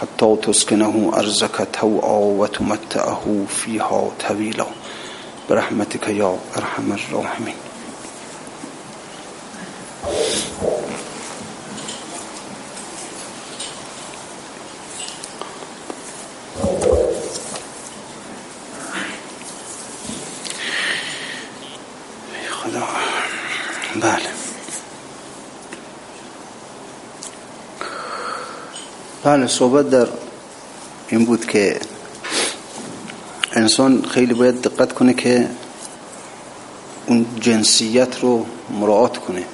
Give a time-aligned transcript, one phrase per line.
[0.00, 4.66] حتى تسكنه أرزك توعا وتمتعه فيها طويلا
[5.50, 7.67] برحمتك يا أرحم الراحمين.
[29.28, 30.08] بله صحبت در
[31.08, 31.80] این بود که
[33.52, 35.48] انسان خیلی باید دقت کنه که
[37.06, 39.44] اون جنسیت رو مراعات کنه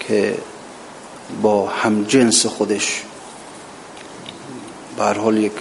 [0.00, 0.38] که
[1.42, 3.02] با هم جنس خودش
[4.96, 5.52] به حال یک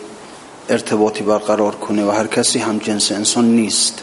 [0.70, 4.00] ارتباطی برقرار کنه و هر کسی هم جنس انسان نیست.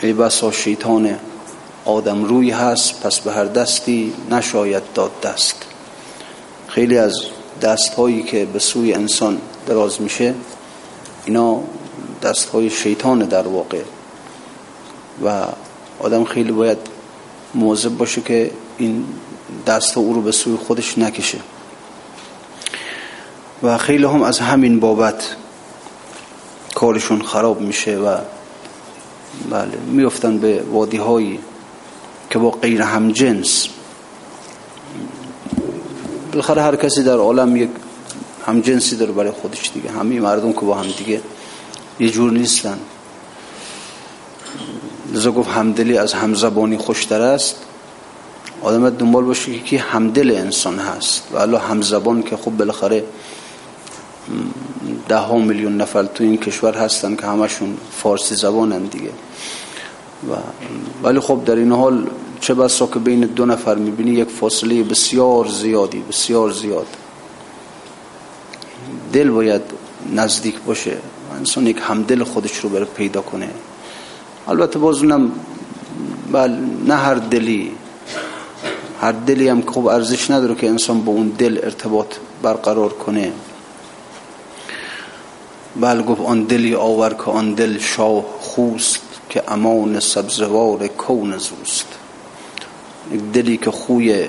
[0.00, 1.18] ای بسا شیطان
[1.84, 5.71] آدم روی هست پس به هر دستی نشاید داد دست.
[6.74, 7.14] خیلی از
[7.62, 10.34] دست هایی که به سوی انسان دراز میشه
[11.24, 11.60] اینا
[12.22, 13.82] دست های شیطان در واقع.
[15.24, 15.46] و
[15.98, 16.78] آدم خیلی باید
[17.54, 19.04] مواظب باشه که این
[19.66, 21.38] دست او رو به سوی خودش نکشه.
[23.62, 25.36] و خیلی هم از همین بابت
[26.74, 28.16] کارشون خراب میشه و
[29.50, 31.38] بله میفتن به وادی هایی
[32.30, 33.68] که با غیر هم جنس
[36.32, 37.70] بالاخره هر کسی در عالم یک
[38.46, 39.90] هم جنسی داره برای خودش دیگه.
[39.90, 41.20] همه مردم که با هم دیگه
[42.00, 42.78] یه جور نیستن.
[45.12, 47.56] لذا گفت همدلی از همزبانی خوشتر است.
[48.62, 51.22] آدم دنبال باشه که کی همدل انسان هست.
[51.32, 53.04] و الله همزبان که خب بالاخره
[55.08, 59.10] ده ها میلیون نفر تو این کشور هستن که همشون فارسی زبانن دیگه.
[60.30, 60.34] و
[61.02, 62.06] ولی خب در این حال
[62.40, 66.86] چه بسا که بین دو نفر می‌بینی یک فاصله بسیار زیادی بسیار زیاد.
[69.12, 69.62] دل باید
[70.14, 70.96] نزدیک باشه.
[71.36, 73.50] انسان یک همدل خودش رو بره پیدا کنه.
[74.48, 75.32] البته باز اونم
[76.32, 76.50] بل
[76.86, 77.72] نه هر دلی.
[79.00, 82.06] هر دلی هم خوب ارزش نداره که انسان با اون دل ارتباط
[82.42, 83.32] برقرار کنه.
[85.76, 89.11] بل گفت آن دلی آور که آن دل شاه خوست.
[89.32, 91.86] که امان سبزوار کون زوست.
[93.12, 94.26] یک دلی که خوی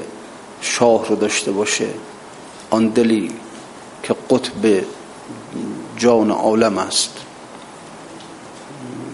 [0.62, 1.88] شاه رو داشته باشه
[2.70, 3.32] آن دلی
[4.04, 4.84] که قطب
[5.98, 7.10] جان عالم است.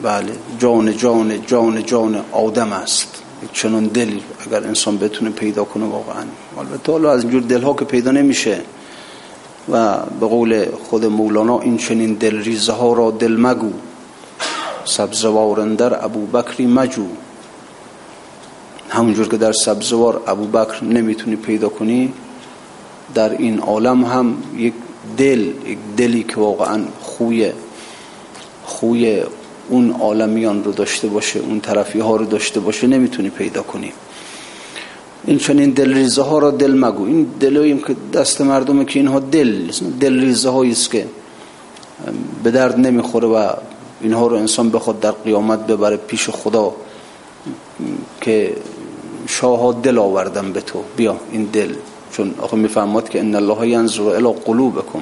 [0.04, 3.24] بله جان جان جان جان آدم است.
[3.44, 6.24] یک چنان دلی اگر انسان بتونه پیدا کنه واقعا.
[6.58, 8.62] البته حالا از اینجور دلها که پیدا نمیشه.
[9.70, 13.74] و به قول خود مولانا این چنین دل ریزه ها را دل مگو.
[14.86, 17.06] سبزوارندر ابو بکری مجو.
[18.90, 22.14] همونجور که در سبزوار ابو بکر نمی‌تونی پیدا کنی
[23.14, 24.74] در این عالم هم یک
[25.18, 27.52] دل یک دلی که واقعا خوی
[28.66, 29.24] خوی
[29.70, 33.94] اون عالمیان رو داشته باشه اون طرفی ها رو داشته باشه نمی‌تونی پیدا کنی.
[35.26, 37.06] این چنین دل ریزه ها را دل مگو.
[37.06, 41.08] این دلاییم که دست مردمه که اینها دل دل ریزه هایی است که
[42.44, 43.50] به درد نمی‌خوره و
[44.02, 46.74] اینها رو انسان بخواد در قیامت ببره پیش خدا
[48.22, 48.56] که
[49.28, 50.84] شاه دل آوردم به تو.
[50.98, 51.74] بیا این دل.
[52.12, 55.02] چون آخه می‌فهمد که ان الله ینظر الى قلوبکم.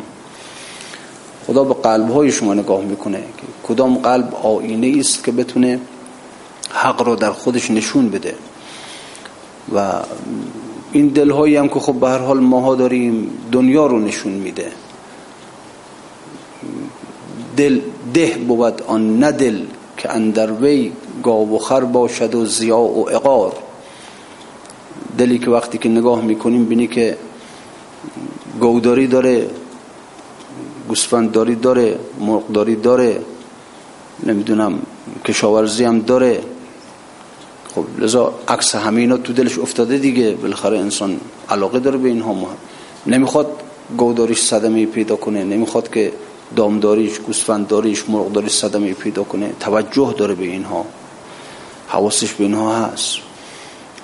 [1.48, 3.20] خدا به قلب های شما نگاه می‌کنه.
[3.20, 5.80] که کدام قلب آینه است که بتونه
[6.70, 8.36] حق رو در خودش نشون بده؟
[9.76, 9.94] و
[10.92, 14.72] این دل هایی هم که خب به هر حال ماها داریم دنیا رو نشون میده.
[17.58, 17.82] دل
[18.14, 19.62] ده بود آن ندل
[19.98, 20.92] که اندر وی
[21.24, 23.54] گاو و خر باشد و زیا و اقار
[25.18, 27.18] دلی که وقتی که نگاه می‌کنیم بینی که
[28.60, 29.50] گوداری داره
[30.88, 33.22] گوسفندداری داره مرغداری داره
[34.24, 34.80] نمی‌دونم
[35.26, 36.42] کشاورزی هم داره.
[37.76, 40.32] خب لذا عکس همینا تو دلش افتاده دیگه.
[40.32, 41.20] بالاخره انسان
[41.50, 42.36] علاقه داره به اینها.
[43.08, 43.48] نمی‌خواد
[43.98, 45.44] گوداریش صدمه پیدا کنه.
[45.44, 46.12] نمی‌خواد که
[46.56, 49.52] دامداریش گوسفندداریش مرغداریش صدمه پیدا کنه.
[49.60, 50.86] توجه داره به اینها.
[51.88, 53.18] حواسش به اینها هست.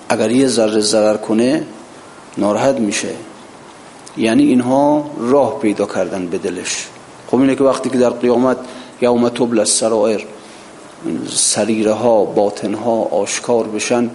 [0.10, 1.66] اگر یه ذره ضرر کنه
[2.38, 3.16] ناراحت میشه.
[4.18, 6.88] یعنی اینها راه پیدا کردن به دلش.
[7.28, 8.58] خب اینه که وقتی که در قیامت
[9.02, 10.26] یوم تبل السرائر
[11.30, 14.10] سریره ها باطن ها آشکار بشن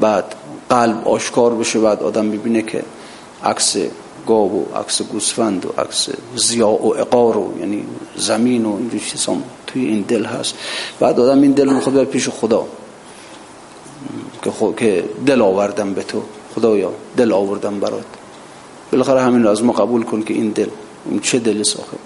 [0.00, 0.34] بعد
[0.70, 2.84] قلب آشکار بشه بعد آدم ببینه که
[3.44, 3.76] عکس
[4.26, 7.84] گاو و عکس گوسفند و عکس زیا و اقار و یعنی
[8.16, 9.36] زمین و اینجور چیزا
[9.66, 10.54] توی این دل هست.
[11.00, 12.66] بعد آدم این دل می‌خواد بر پیش خدا.
[14.76, 16.22] که, دل آوردم به تو.
[16.54, 18.04] خدایا دل آوردم برات.
[18.92, 20.68] بالاخره همین رو از ما قبول کن که این دل
[21.10, 21.96] این چه دل ساخه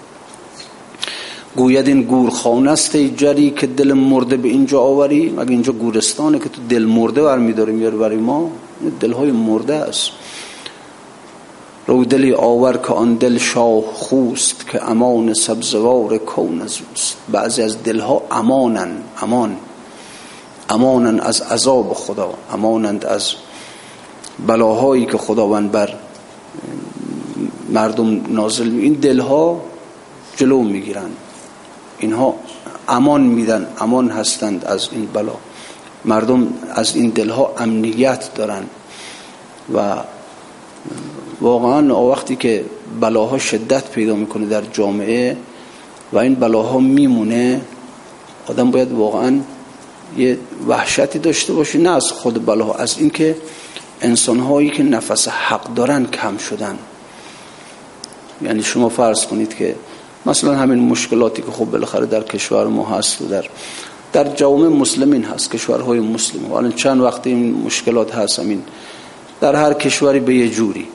[1.55, 6.49] گوید این گورخانه است جری که دل مرده به اینجا آوری؟ مگه اینجا گورستانه که
[6.49, 8.51] تو دل مرده برمیداری میاره برای ما؟
[8.99, 10.11] دلهای مرده است.
[11.87, 17.17] رو دلی آور که آن دل شاه خوست که امان سبزوار کون از اوست.
[17.31, 18.91] بعضی از دلها امانن
[19.21, 19.57] امان
[20.69, 23.33] امانن از عذاب خدا امانند از
[24.47, 25.93] بلاهایی که خداوند بر
[27.69, 29.61] مردم نازل این دلها
[30.37, 31.09] جلو می‌گیرن.
[31.99, 32.35] اینها
[32.87, 35.35] امان میدن امان هستند از این بلا.
[36.05, 38.63] مردم از این دلها امنیت دارن
[39.73, 39.95] و
[41.41, 42.65] واقعا وقتی که
[43.01, 45.37] بلاها شدت پیدا می‌کنه در جامعه
[46.13, 47.61] و این بلاها میمونه
[48.47, 49.39] آدم باید واقعا
[50.17, 50.37] یه
[50.67, 53.35] وحشتی داشته باشه نه از خود بلاها از اینکه
[54.01, 56.77] انسانهایی که نفس حق دارن کم شدن.
[58.41, 59.75] یعنی شما فرض کنید که
[60.25, 63.45] مثلا همین مشکلاتی که خب بالاخره در کشور ما هست و در
[64.13, 66.51] در جامعه مسلمین هست کشورهای مسلم.
[66.51, 68.63] حالا چند وقت این مشکلات هست همین.
[69.41, 70.87] در هر کشوری به یه جوری.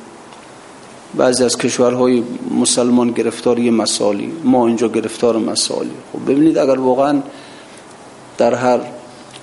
[1.16, 3.70] بعضی از کشورهای مسلمان گرفتار یه
[4.44, 7.22] ما اینجا گرفتار مسائلی خب ببینید اگر واقعا
[8.38, 8.80] در هر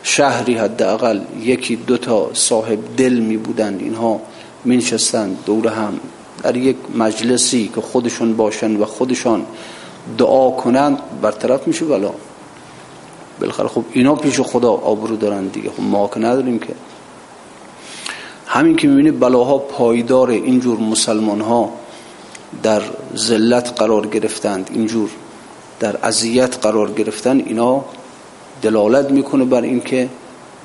[0.04, 4.22] شهری حداقل یکی دو تا صاحب دل می بودند اینها
[4.66, 6.00] مینشستند دور هم
[6.44, 9.46] در یک مجلسی که خودشون باشن و خودشان
[10.18, 12.12] دعا کنند برطرف میشه بلا.
[13.40, 15.70] بالاخره خب اینا پیش خدا آبرو دارن دیگه.
[15.70, 16.74] خب ما که نداریم که.
[18.48, 21.74] همین که می‌بینی بلاها پایدار اینجور مسلمان ها
[22.64, 22.82] در
[23.16, 25.10] ذلت قرار گرفتند اینجور
[25.80, 27.86] در اذیت قرار گرفتن اینا
[28.62, 30.10] دلالت می‌کنه بر اینکه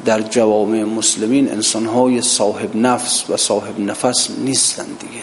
[0.04, 5.22] در جوامع مسلمین انسانهای صاحب نفس و صاحب نفس نیستند دیگه.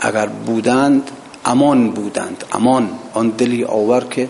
[0.00, 1.10] اگر بودند
[1.44, 2.90] امان بودند امان.
[3.14, 4.28] آن دلی آور که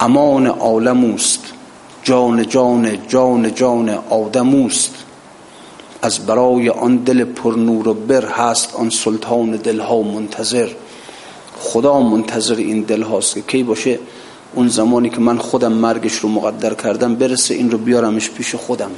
[0.00, 1.40] امان عالموست.
[2.02, 4.94] جان جان جان جان آدموست.
[6.02, 10.68] از برای آن دل پر نور و بر هست آن سلطان دلها منتظر.
[11.58, 13.98] خدا منتظر این دل هاست که کی باشه؟
[14.54, 18.90] اون زمانی که من خودم مرگش رو مقدر کردم برسه این رو بیارمش پیش خودم.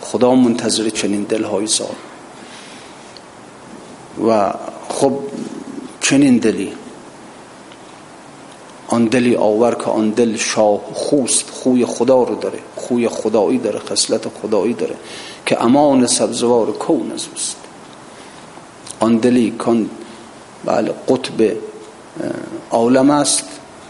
[0.00, 1.94] خدا منتظر چنین دلهای سال.
[4.28, 4.52] و
[4.88, 5.18] خب
[6.00, 6.72] چنین دلی.
[8.90, 13.78] آن دلی آور که آن دل شاه خوست خوی خدا رو داره خوی خدایی داره
[13.78, 14.94] خصلت خدایی داره
[15.46, 17.56] که امان سبزوار کون از اوست.
[19.00, 19.90] آن دلی کن
[20.64, 21.56] بله قطب
[22.70, 23.44] عالم است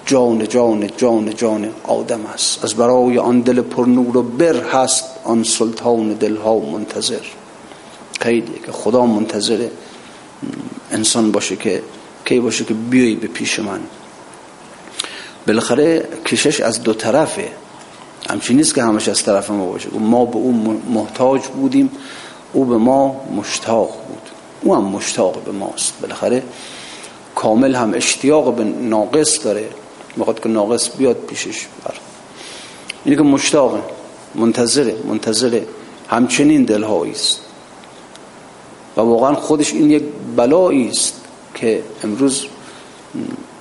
[0.07, 2.64] جان جان جان جان آدم است.
[2.64, 7.25] از برای آن دل پر نور و بر هست آن سلطان دلها منتظر.
[8.21, 9.69] خیلی که خدا منتظر
[10.92, 11.83] انسان باشه که
[12.25, 13.80] کی باشه که بیایی به پیش من.
[15.47, 17.49] بالاخره کشش از دو طرفه.
[18.30, 19.88] همچین نیست که همش از طرف ما باشه.
[19.99, 21.90] ما به او محتاج بودیم
[22.52, 24.23] او به ما مشتاق بود.
[24.62, 25.92] او هم مشتاق به ماست.
[26.02, 26.42] بالاخره
[27.35, 29.68] کامل هم اشتیاق به ناقص داره.
[30.16, 31.94] می‌خواد که ناقص بیاد پیشش بر.
[33.04, 33.78] اینه که مشتاق
[34.35, 35.66] منتظره منتظره
[36.09, 37.40] همچنین دلهایی است.
[38.97, 40.02] و واقعا خودش این یک
[40.37, 41.20] بلایی است
[41.54, 42.47] که امروز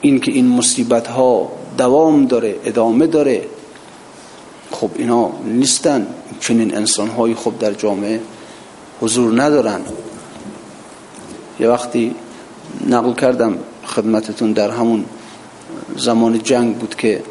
[0.01, 3.47] این که این مصیبت ها دوام داره ادامه داره.
[4.71, 6.07] خب اینا نیستن.
[6.39, 8.19] چنین انسان های خوب در جامعه
[9.01, 9.81] حضور ندارن.
[11.59, 12.15] یه وقتی
[12.89, 15.05] نقل کردم خدمتتون در همون
[15.97, 17.23] زمان جنگ بود که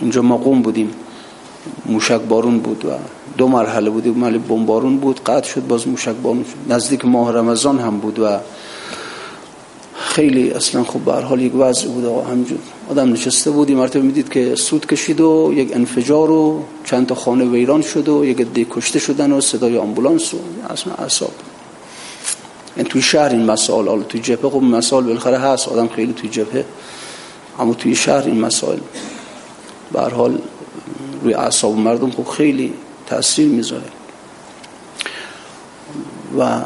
[0.00, 0.90] اونجا ما قوم بودیم.
[1.86, 2.88] موشک بارون بود و
[3.38, 5.20] دو مرحله بودیم مالی بمبارون بود.
[5.24, 6.72] قطع شد باز موشک بارون شد.
[6.72, 8.38] نزدیک ماه رمضان هم بود و
[9.96, 12.58] خیلی اصلا خب به حال یک وضع بود آقا همجور.
[12.90, 17.14] آدم نشسته بود این مرتبه می‌دید که سود کشید و یک انفجار و چند تا
[17.14, 20.38] خانه ویران شد و یک عده کشته شدن و صدای آمبولانس و
[20.70, 21.32] اصلا اعصاب.
[22.76, 26.28] این توی شهر این مسائل حالا توی جبهه خب مسائل بالاخره هست آدم خیلی توی
[26.28, 26.64] جبهه
[27.58, 28.78] اما توی شهر این مسائل
[29.92, 30.38] به حال
[31.22, 32.72] روی اعصاب مردم خب خیلی
[33.06, 33.82] تاثیر می‌ذاره.
[36.38, 36.60] و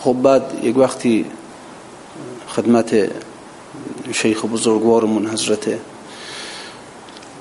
[0.00, 1.24] خب بعد یک وقتی
[2.56, 3.10] خدمت
[4.12, 5.78] شیخ بزرگوارمون حضرت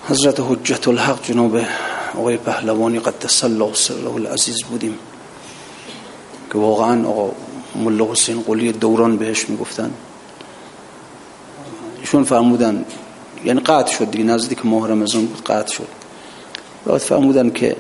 [0.09, 1.59] حضرت حجت الحق جناب
[2.17, 4.97] آقای پهلوانی قدس الله سره العزیز بودیم
[6.51, 7.31] که واقعا آقا
[7.75, 9.91] ملا حسین قلی دوران بهش می‌گفتن.
[12.01, 12.85] ایشون فرمودن
[13.45, 15.87] یعنی قطع شد دیگه نزدیک ماه رمضان بود قطع شد.
[16.85, 17.75] بعد فرمودن که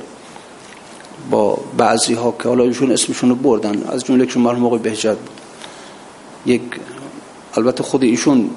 [1.29, 5.17] با بعضی ها که حالا ایشون اسمشون رو بردن از جمله که مرحوم آقای بهجت
[5.17, 5.29] بود.
[6.45, 6.61] یک
[7.57, 8.49] البته خود ایشون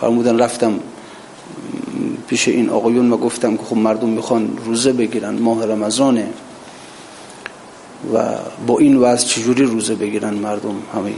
[0.00, 0.80] فرمودن رفتم
[2.26, 6.28] پیش این آقایون و گفتم که خب مردم می‌خوان روزه بگیرن ماه رمضانه
[8.14, 8.34] و
[8.66, 11.12] با این وضع چجوری روزه بگیرن مردم همه؟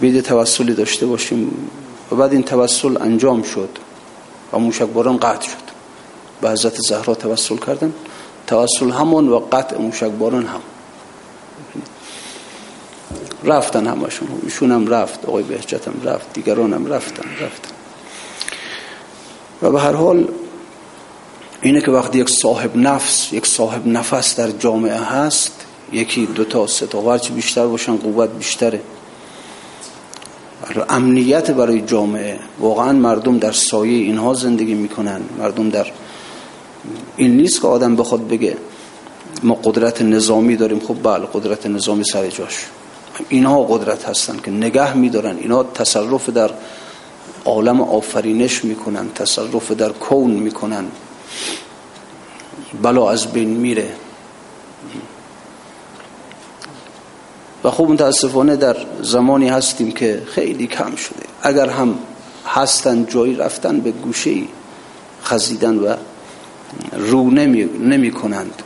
[0.00, 1.68] بید توسلی داشته باشیم.
[2.12, 3.68] و بعد این توسل انجام شد
[4.52, 5.72] و موشک باران قطع شد.
[6.40, 7.92] به حضرت زهرا توسل کردن.
[8.46, 10.60] توسل همون و قطع موشک باران هم.
[13.44, 14.28] رفتن همشون.
[14.42, 17.74] ایشون هم رفت آقای بهجت هم رفت دیگران هم رفتن رفتن.
[19.62, 20.28] و به هر حال
[21.62, 25.52] اینه که وقتی یک صاحب نفس یک صاحب نفس در جامعه هست
[25.92, 28.80] یکی دو تا سه تا هرچی بیشتر باشن قوت بیشتره.
[30.88, 35.20] امنیت برای جامعه واقعا مردم در سایه اینها زندگی می‌کنن.
[35.38, 35.86] مردم در
[37.16, 38.56] این نیست که آدم بخواد بگه
[39.42, 40.80] ما قدرت نظامی داریم.
[40.80, 42.66] خب بله قدرت نظامی سر جاش.
[43.28, 45.36] اینها قدرت هستن که نگه میدارن.
[45.36, 46.50] اینها تصرف در
[47.44, 50.84] عالم آفرینش می‌کنن تصرف در کون می‌کنن.
[52.82, 53.94] بلا از بین میره.
[57.64, 61.22] و خوب متاسفانه در زمانی هستیم که خیلی کم شده.
[61.42, 61.98] اگر هم
[62.46, 64.34] هستن جایی رفتن به گوشه
[65.24, 65.94] خزیدن و
[66.92, 68.62] رو نمی, نمی کنند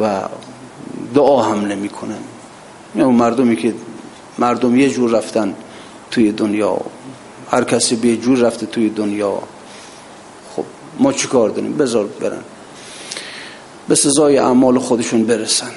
[0.00, 0.20] و
[1.14, 2.24] دعا هم نمی کنند
[2.96, 3.74] یعنی مردمی که
[4.38, 5.54] مردم یه جور رفتن
[6.10, 6.80] توی دنیا.
[7.50, 9.42] هر کسی به جور رفته توی دنیا.
[10.56, 10.64] خب
[10.98, 12.42] ما چیکار داریم؟ بذار برن.
[13.88, 15.70] به سزای اعمال خودشون برسن.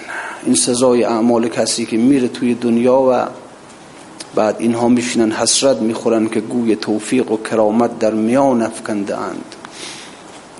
[0.45, 3.25] این سزای اعمال کسی که میره توی دنیا و
[4.35, 9.55] بعد اینها میشینن حسرت می‌خورن که گوی توفیق و کرامت در میان افکنده اند.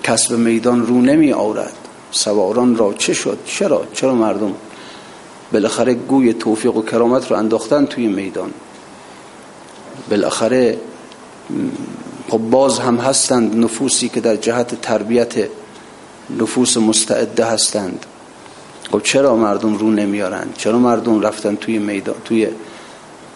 [0.02, 1.72] کسب میدان رو نمی آورد.
[2.10, 4.54] سواران را چه شد؟ چرا؟ چرا مردم
[5.52, 8.50] بالاخره گوی توفیق و کرامت رو انداختن توی میدان.
[10.10, 10.78] بالاخره
[12.28, 15.34] خب باز هم هستند نفوسی که در جهت تربیت
[16.40, 18.06] نفوس مستعده هستند.
[18.92, 22.48] خب چرا مردم رو نمیارن؟ چرا مردم رفتن توی میدان توی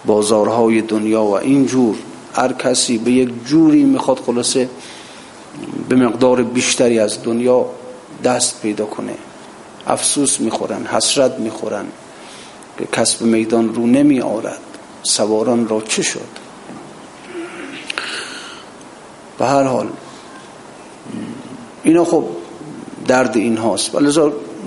[0.06, 1.96] بازارهای دنیا و اینجور
[2.35, 4.68] هر کسی به یک جوری می‌خواد خلاصه
[5.88, 7.66] به مقدار بیشتری از دنیا
[8.25, 9.14] دست پیدا کنه.
[9.87, 11.87] افسوس می‌خورن حسرت می‌خورن.
[12.78, 14.61] که کسب میدان رو نمی آورد.
[15.02, 16.47] سواران را چه شد؟
[19.38, 19.88] به هر حال
[21.83, 22.25] اینا خب
[23.06, 23.95] درد این هاست.
[23.95, 24.12] ولی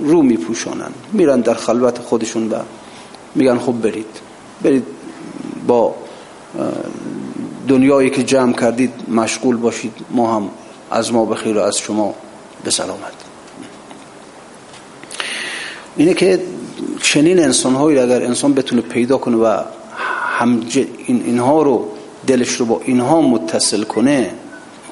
[0.04, 2.56] رو میپوشانن میرن در خلوت خودشون و
[3.34, 4.20] میگن خب برید.
[4.62, 4.86] برید
[5.66, 5.94] با
[7.68, 9.92] دنیایی که جمع کردید مشغول باشید.
[10.10, 10.50] ما هم
[10.90, 12.14] از ما بخیر و از شما
[12.64, 13.12] به سلامت.
[15.96, 16.42] اینه که
[17.02, 19.62] چنین انسان هایی اگر انسان بتونه پیدا کنه و
[20.40, 20.60] هم
[21.06, 21.88] این اینها رو
[22.26, 24.30] دلش رو با اینها متصل کنه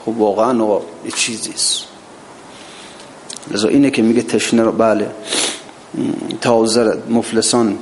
[0.04, 1.85] خب واقعا یه چیزی است.
[3.50, 5.11] لذا اینه که میگه تشنه رو بله.
[6.40, 7.78] تازر مفلسان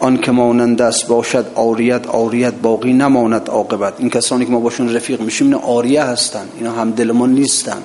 [0.00, 3.94] آن که مانند است باشد آریت آریت باقی نماند عاقبت.
[3.98, 7.82] این کسانی که ما باشون رفیق میشیم اینا آریه هستن اینا هم دل ما نیستن.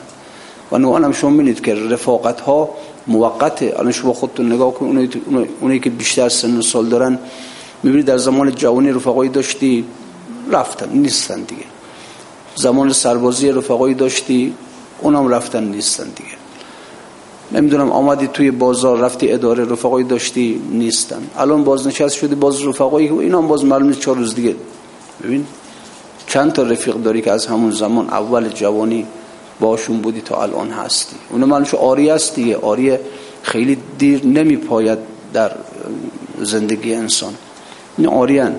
[0.72, 2.69] و نوعا هم شما بینید که رفاقت ها
[3.07, 5.22] موقته الان شما خودتون نگاه کنید
[5.60, 7.19] اونایی, که بیشتر سن و سال دارن
[7.83, 9.86] می‌بینید در زمان جوانی رفقایی داشتی
[10.51, 11.63] رفتن نیستن دیگه.
[12.55, 14.53] زمان سربازی رفقایی داشتی
[15.01, 16.29] اونم رفتن نیستن دیگه.
[17.51, 21.22] نمی‌دونم آمدی توی بازار رفتی اداره رفقایی داشتی نیستن.
[21.38, 24.55] الان بازنشست شدی باز رفقایی اینا هم باز معلومه چهار روز دیگه.
[25.24, 25.45] ببین
[26.27, 29.05] چند تا رفیق داری که از همون زمان اول جوانی
[29.60, 31.15] باشون بودی تا الان هستی.
[31.29, 32.57] اون معلوم شو آری است دیگه.
[32.57, 32.98] آری
[33.41, 35.00] خیلی دیر نمی پاید
[35.33, 35.51] در
[36.41, 37.33] زندگی انسان.
[37.98, 38.55] این آریان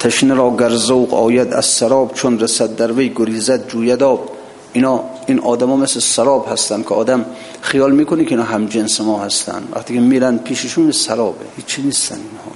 [0.00, 4.28] تشنه را گر ذوق آید از سراب چون رسد در وی گریزد جوید آب.
[4.72, 7.24] اینا این آدما مثل سراب هستن که آدم
[7.60, 9.62] خیال می‌کنه که اینا هم جنس ما هستن.
[9.72, 11.44] وقتی که میرن پیششون سرابه.
[11.56, 12.52] هیچی نیستن اینها.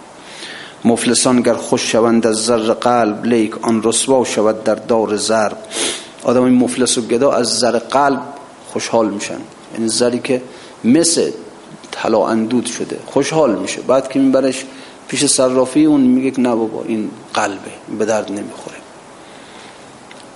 [0.85, 5.59] مفلسان گر خوش شوند از زر قلب لیک آن رسوا شود در دار ضرب
[6.27, 8.23] آدم مفلس و گدا از زر قلب
[8.73, 9.39] خوشحال میشن.
[9.75, 10.43] یعنی زری که
[10.85, 11.31] مثل
[11.91, 13.81] طلا اندود شده خوشحال میشه.
[13.81, 14.65] بعد که میبرش
[15.09, 18.77] پیش صرافی اون میگه نه بابا این قلبه به درد نمی‌خوره.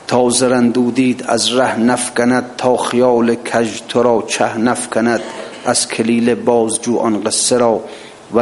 [0.07, 5.21] تا زرندودید از ره نفکند تا خیال کج تو را چه نفکند.
[5.65, 7.81] از کلیل بازجو آن قصه را
[8.35, 8.39] و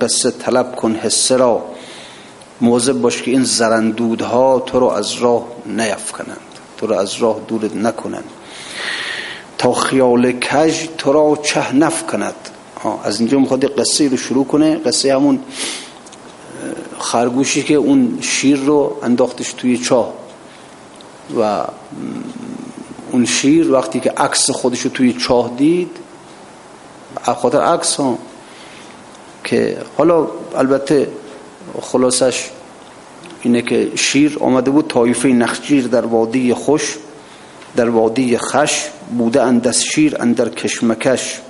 [0.00, 1.64] قصه طلب کن حسه را.
[2.60, 6.45] موضب باش که این زرندودها تو رو از راه نیفکنند.
[6.76, 8.24] تو رو از راه دورت نکنند.
[9.58, 12.34] تا خیال کج تو را چه نفکند
[13.04, 14.76] از اینجا می‌خواد قصه رو شروع کنه.
[14.76, 15.40] قصه همون
[16.98, 20.12] خرگوشی که اون شیر رو انداختش توی چاه.
[21.40, 21.64] و
[23.12, 25.90] اون شیر وقتی که عکس خودش رو توی چاه دید
[27.34, 28.18] خاطر عکس ها
[29.44, 31.08] که حالا البته
[31.80, 32.50] خلاصش
[33.46, 36.96] اینه که شیر آمده بود طایفه نخجیر در وادی خوش
[37.76, 38.88] در وادی خش
[39.18, 41.40] بوده اند از شیر اندر کشمکش.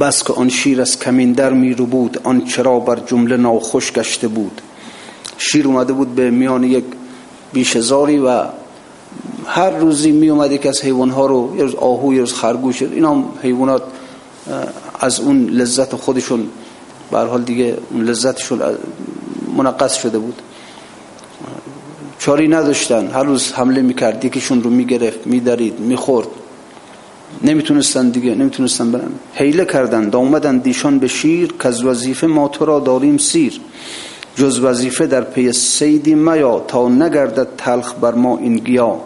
[0.00, 3.92] بس که آن شیر از کمین در می رو بود آن چرا بر جمله ناخوش
[3.92, 4.60] گشته بود.
[5.38, 6.84] شیر اومده بود به میان یک
[7.52, 8.44] بیشزاری و
[9.46, 13.24] هر روزی می اومد یک از حیوانها رو یه روز آهو یه روز خرگوش اینا
[13.42, 13.82] حیوانات
[15.00, 16.48] از اون لذت خودشون
[17.10, 18.62] به حال دیگه اون لذتشون
[19.62, 20.42] منقص شده بود.
[22.18, 23.06] چاری نداشتن.
[23.06, 24.24] هر روز حمله می‌کرد.
[24.24, 26.28] یکیشون رو می‌گرفت میدارید می‌خورد.
[27.42, 29.12] نمی‌تونستن دیگه نمی‌تونستن برن.
[29.34, 30.14] حیله کردن.
[30.14, 33.60] اومدن دیشان به شیر که از وظیفه ما تو را داریم سیر.
[34.36, 39.00] جز وظیفه در پی سیدی میا تا نگردد تلخ بر ما این گیا.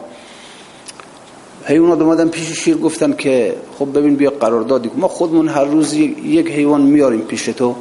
[1.64, 6.50] حیوانات اومدن پیش شیر گفتن که خب ببین بیا قراردادی ما خودمون هر روز یک
[6.50, 7.74] حیوان میاریم پیش تو.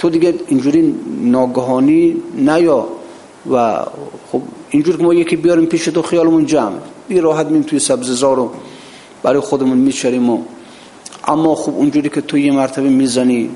[0.00, 2.86] تو دیگه اینجوری ناگهانی نیا
[3.52, 3.84] و
[4.32, 6.76] خب اینجور که ما یکی بیاریم پیش تو خیالمون جمع.
[7.08, 8.50] بی راحت میم توی سبززار رو
[9.22, 10.38] برای خودمون میچریم و
[11.28, 13.50] اما خب اونجوری که تو یه مرتبه می‌زنی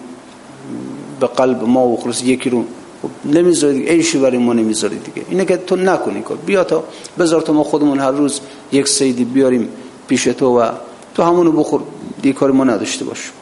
[1.20, 2.64] به قلب ما و خلص یکی رو
[3.02, 5.26] خب نمی‌ذاری ایشی برای ما نمی‌ذاری دیگه.
[5.30, 6.36] اینه که تو نکنی کار.
[6.36, 6.84] بیا تا
[7.18, 8.40] بذار تا ما خودمون هر روز
[8.72, 9.68] یک سیدی بیاریم
[10.08, 10.68] پیش تو و
[11.14, 11.80] تو همونو بخور
[12.22, 13.32] دیگه کار ما نداشته باش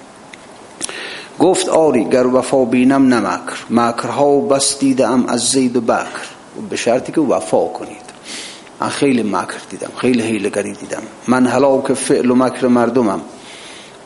[1.39, 3.57] گفت آری گر وفا بینم نمکر.
[3.71, 6.27] مکرها بس دیدم از زید و بکر.
[6.71, 8.13] به شرطی که وفا کنید.
[8.81, 11.03] من خیلی مکر دیدم خیلی حیلگری دیدم.
[11.29, 13.21] من هلاک فعل و مکر مردمم.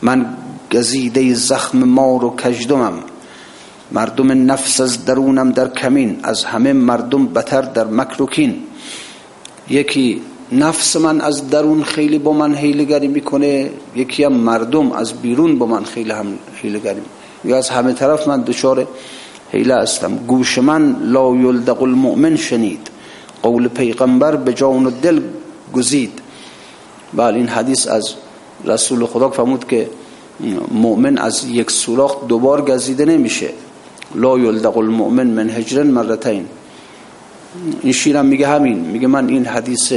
[0.01, 0.37] من
[0.71, 2.93] گزیده زخم مار و کجدمم
[3.91, 6.19] مردم نفس از درونم در کمین.
[6.23, 8.63] از همه مردم بتر در مکر و کین.
[9.69, 15.57] یکی نفس من از درون خیلی با من حیلگری می‌کنه یکی هم مردم از بیرون
[15.59, 16.25] با من خیلی هم
[16.61, 17.01] حیلگری
[17.45, 18.87] یا از همه طرف من دچار
[19.51, 20.15] حیله هستم.
[20.15, 22.89] گوش من لا یلدق المؤمن شنید.
[23.43, 25.21] قول پیغمبر به جان و دل
[25.73, 26.19] گزید.
[27.13, 28.13] بله این حدیث از
[28.65, 29.89] رسول خدا فرمود که
[30.71, 33.49] مؤمن از یک سوراخ دوبار گزیده نمیشه.
[34.15, 36.45] لا یلدق المؤمن من هجر مرتين
[37.81, 38.79] این شیرم میگه همین.
[38.79, 39.93] میگه من این حدیث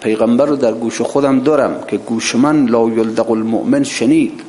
[0.00, 4.40] پیغمبر رو در گوش خودم دارم که گوش من لا یلدق المؤمن شنید.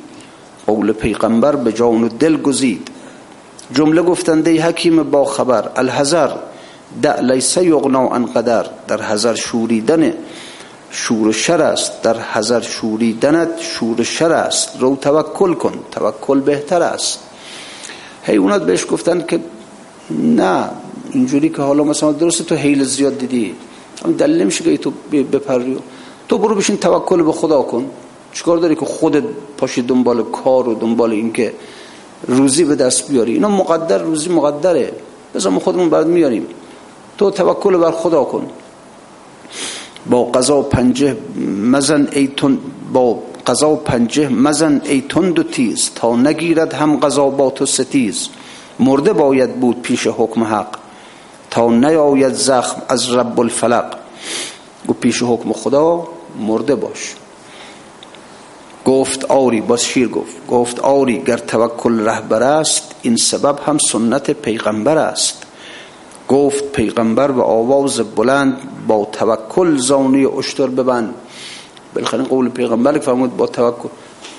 [0.66, 2.88] قول پیغمبر به جان و دل گزید.
[3.74, 6.30] جمله گفتنده حکیم با خبر الحذر
[7.02, 8.66] دع لیس یغنا عن قدر.
[8.88, 10.12] در حذر شوریدن
[10.90, 12.02] شور شر است.
[12.02, 14.80] در حذر شوریدنت شور شر است.
[14.80, 17.18] رو توکل کن توکل بهتر است.
[18.22, 19.40] حیوانات بهش گفتن که
[20.10, 20.70] نه
[21.12, 23.54] اینجوری که حالا مثلا درست تو حیل زیاد دیدی.
[24.18, 24.92] دلیل نمیشه که تو
[25.32, 25.76] بپری
[26.28, 27.90] تو برو بشین توکل به خدا کن.
[28.32, 29.24] چیکار داری که خودت
[29.56, 31.52] پاشی دنبال کار و دنبال اینکه
[32.26, 34.92] روزی به دست بیاری؟ اینا مقدر روزی مقدره.
[35.34, 36.46] بذار ما خودمون بعد میاریم.
[37.18, 38.50] تو توکل بر خدا کن.
[40.06, 41.16] با قضا پنجه
[41.62, 42.58] مزن ایتون
[42.92, 48.28] با قضا پنجه مزن ای تند و تیز تا نگیرد هم قضا با تو ستیز.
[48.80, 50.87] مرده باید بود پیش حکم حق.
[51.50, 53.94] تا نیاید زخم از رب الفلق.
[54.88, 56.08] و پیش حکم خدا
[56.40, 57.14] مرده باش.
[58.84, 60.46] گفت آری باز شیر گفت.
[60.48, 65.42] گفت آری گر توکل رهبر است این سبب هم سنت پیغمبر است.
[66.28, 68.56] گفت پیغمبر به آواز بلند
[68.86, 71.14] با توکل زانی اشتر ببند.
[71.94, 73.88] بالاخره قول پیغمبر فرمود با توکل.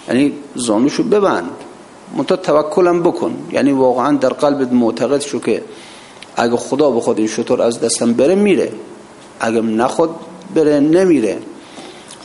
[0.08, 1.52] یعنی زانوشو ببند.
[2.18, 3.36] منتها توکلم بکن.
[3.52, 5.64] یعنی واقعا در قلبت معتقد شو که
[6.40, 8.72] اگه خدا بخواد این شطور از دستم بره میره.
[9.40, 10.10] اگه نخواد
[10.56, 11.38] بره نمیره.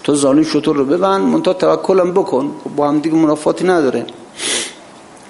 [0.04, 2.50] تو زانی شطور رو ببند منتها توکلم بکن.
[2.64, 4.06] خب با هم دیگه منافاتی نداره.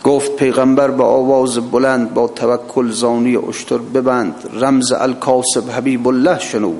[0.05, 4.51] گفت پیغمبر با آواز بلند با توکل زانی اشتر ببند.
[4.61, 6.73] رمز الکاسب حبیب الله شنو.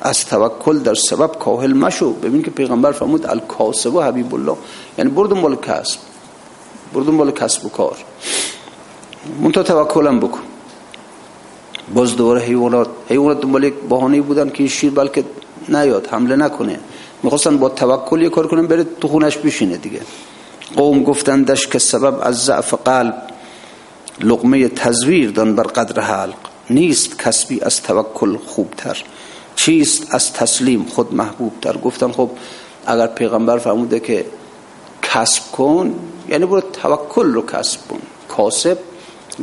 [0.00, 2.12] از توکل در سبب کاهل مشو.
[2.12, 4.56] ببین که پیغمبر فرمود الکاسب و حبیب الله.
[4.98, 5.98] یعنی بردون بالا کسب.
[6.94, 7.96] بردون بالا کسب و کار.
[9.42, 10.47] منتها توکلم بکن.
[11.94, 12.88] باز دوباره حیوانات.
[13.08, 15.24] حیوانات دنبال یک بهانه بودن که شیر بلکه
[15.68, 16.80] نیاد حمله نکنه.
[17.22, 20.00] می‌خواستن با توکل یه کار کنن بره تو خونش بشینه دیگه.
[20.76, 23.22] قوم گفتندش که سبب از ضعف قلب.
[24.20, 26.34] لقمه تزویر دان بر قدر حلق.
[26.70, 29.04] نیست کسبی از توکل خوبتر.
[29.56, 32.30] چیست از تسلیم خود محبوب تر گفتن خب
[32.86, 34.24] اگر پیغمبر فرموده که
[35.02, 35.94] کسب کن
[36.28, 38.00] یعنی برو توکل رو کسب کن.
[38.28, 38.78] کاسب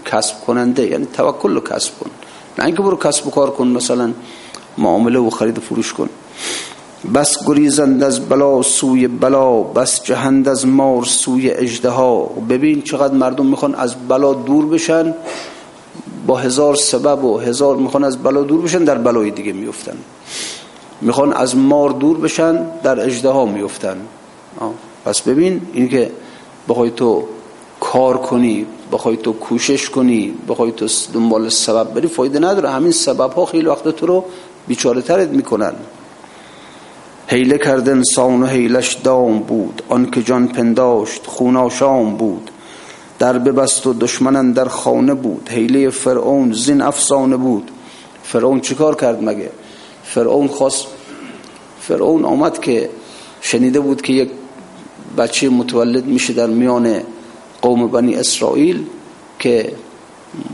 [0.05, 2.09] کسب کننده یعنی توکل رو کسب کن.
[2.59, 4.11] نه اینکه برو کسب و کار کن مثلا
[4.77, 6.09] معامله و خرید و فروش کن.
[7.13, 13.45] بس گریزند از بلا سوی بلا بس جهند از مار سوی اجدها ببین چقدر مردم
[13.45, 15.13] می‌خوان از بلا دور بشن
[16.27, 19.97] با هزار سبب و هزار می‌خوان از بلا دور بشن در بلای دیگه میفتن
[21.01, 23.97] می‌خوان از مار دور بشن در اجدها میفتن
[25.05, 26.11] پس ببین این که
[26.69, 27.23] بخوای تو
[27.79, 32.69] کار کنی بخوای تو کوشش کنی بخوای تو دنبال سبب بری فایده نداره.
[32.69, 34.25] همین سبب ها خیلی وقت تو رو
[34.67, 35.73] بیچاره ترت می‌کنن.
[37.27, 39.81] حیله کرد انسان و حیلش دام بود.
[39.89, 42.51] آن که جان پنداشت خوناشام بود.
[43.19, 45.49] در ببست و دشمنن در خانه بود.
[45.51, 47.71] حیله فرعون زین افسانه بود.
[48.23, 49.51] فرعون چیکار کرد مگه؟
[50.03, 50.85] فرعون خواست
[51.81, 52.89] فرعون آمد که
[53.41, 54.29] شنیده بود که یک
[55.17, 57.01] بچه متولد میشه در میان
[57.61, 58.85] قوم بنی اسرائیل
[59.39, 59.75] که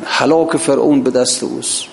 [0.03, 1.83] حلاک فرعون به دست اوست.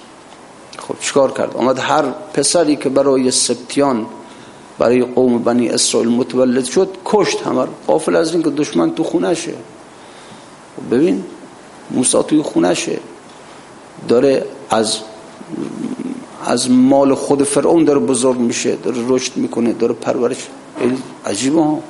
[0.79, 4.07] خب چیکار کرد؟ آمد هر پسری که برای سبتیان
[4.79, 9.55] برای قوم بنی اسرائیل متولد شد کشت همه قافل از این که دشمن تو خونشه
[10.77, 11.25] خب ببین
[11.91, 12.99] موسی توی خونشه
[14.09, 14.99] داره از
[16.47, 20.37] از مال خود فرعون داره بزرگ میشه داره رشد می‌کنه داره پرورش.
[21.27, 21.83] عجیبه ها.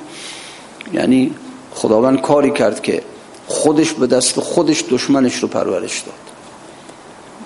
[0.93, 1.33] یعنی
[1.73, 3.01] خداوند کاری کرد که
[3.47, 6.13] خودش به دست خودش دشمنش رو پرورش داد.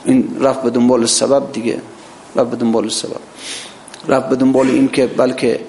[0.06, 1.82] این رفت به دنبال سبب دیگه
[2.36, 3.20] رفت به دنبال سبب.
[4.08, 5.60] رفت به دنبال این که بلکه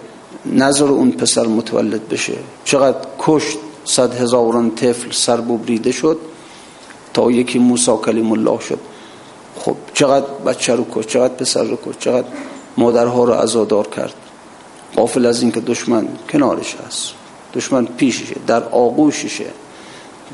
[0.47, 2.33] نظر اون پسر متولد بشه.
[2.65, 6.19] چقدر کشت صد هزاران طفل سر بریده شد
[7.15, 8.79] تا یکی موسی کلیم الله شد.
[9.59, 12.27] خب چقدر بچه رو کشت چقدر پسر رو کشت چقدر
[12.77, 14.15] مادرها رو ازادار کرد.
[14.97, 17.24] قافل از این که دشمن کنارش هست.
[17.55, 19.47] دشمن پیششه در آغوششه.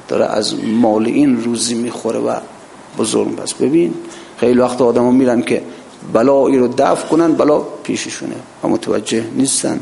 [0.09, 2.37] داره از مال این روزی می‌خوره و
[2.99, 3.95] بزرگ پس ببین
[4.37, 5.63] خیلی وقت آدم ها میرن که
[6.13, 9.81] بلایی رو دفع کنن بلا پیششونه و متوجه نیستن.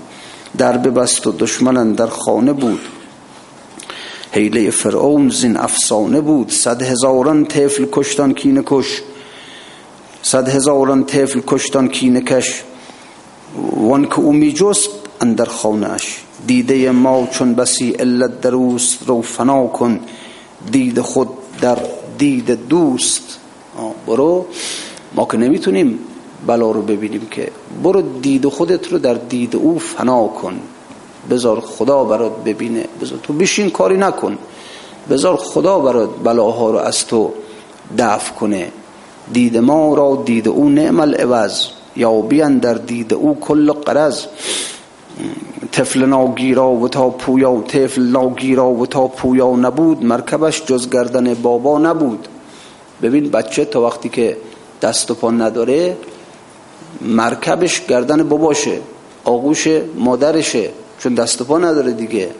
[0.58, 2.80] در ببست و دشمنن در خانه بود.
[4.32, 6.50] حیله فرعون زین افسانه بود.
[6.50, 9.02] صد هزاران طفل کشتان کینه کش.
[10.22, 12.62] صد هزاران طفل کشتان کینه کش.
[13.76, 14.88] وان که او می جست
[15.20, 20.00] اندر خانهش دیده ما چون بسی علت دروست رو فنا کن.
[20.72, 21.28] دید خود
[21.60, 21.78] در
[22.18, 23.38] دید دوست.
[24.06, 24.46] برو.
[25.14, 25.98] ما که نمی‌تونیم
[26.46, 27.50] بلا رو ببینیم که.
[27.82, 30.60] برو دید خودت رو در دید او فنا کن.
[31.30, 32.84] بذار خدا برات ببینه.
[33.02, 34.38] بذار تو بشین کاری نکن.
[35.10, 37.32] بذار خدا برات بلاها رو از تو
[37.98, 38.72] دفع کنه.
[39.32, 41.66] دید ما را دید او نعم العوض.
[41.96, 44.24] یا بیان در دید او کل قرض.
[45.72, 51.78] طفل ناگیرا و تا پویا طفل ناگیرا و تا پویا نبود مرکبش جز گردن بابا
[51.78, 52.28] نبود.
[53.02, 54.36] ببین بچه تا وقتی که
[54.82, 55.96] دست و پا نداره
[57.00, 58.78] مرکبش گردن باباشه
[59.24, 62.30] آغوش مادرشه چون دست و پا نداره دیگه.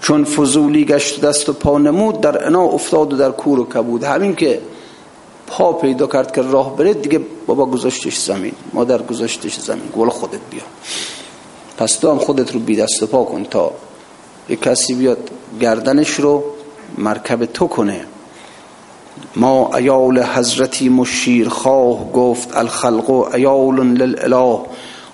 [0.00, 4.04] چون فضولی گشت دست و پا نمود در انا افتاد و در کور و کبود.
[4.04, 4.60] همین که
[5.46, 9.88] پا پیدا کرد که راه بره دیگه بابا گذاشتش زمین مادر گذاشتش زمین.
[9.96, 10.62] گل خودت بیا.
[11.78, 13.72] پس تو هم خودت رو بی دست و پا کن تا
[14.48, 15.30] یک کسی بیاد
[15.60, 16.44] گردنش رو
[16.98, 18.04] مرکب تو کنه.
[19.36, 24.60] ما ایال حضرتی مشیر خواه گفت الخلق ایال للاله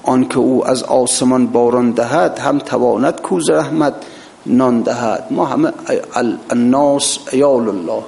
[0.02, 3.94] آن که او از آسمان باران دهد هم تواند کوز رحمت
[4.46, 5.26] نان دهد.
[5.30, 5.72] ما همه
[6.50, 8.02] الناس ایال الله.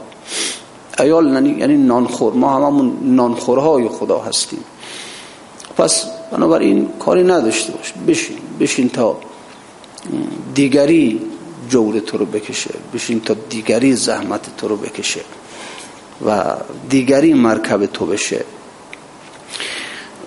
[1.00, 2.32] ایال یعنی-, یعنی نانخور.
[2.32, 4.64] ما هممون نانخورهای خدا هستیم.
[5.76, 7.92] پس بنابراین کاری نداشته باش.
[8.08, 9.20] بشین بشین تا
[10.54, 11.20] دیگری
[11.68, 12.70] جور تو رو بکشه.
[12.94, 15.20] بشین تا دیگری زحمت تو رو بکشه
[16.26, 16.44] و
[16.88, 18.44] دیگری مرکب تو بشه.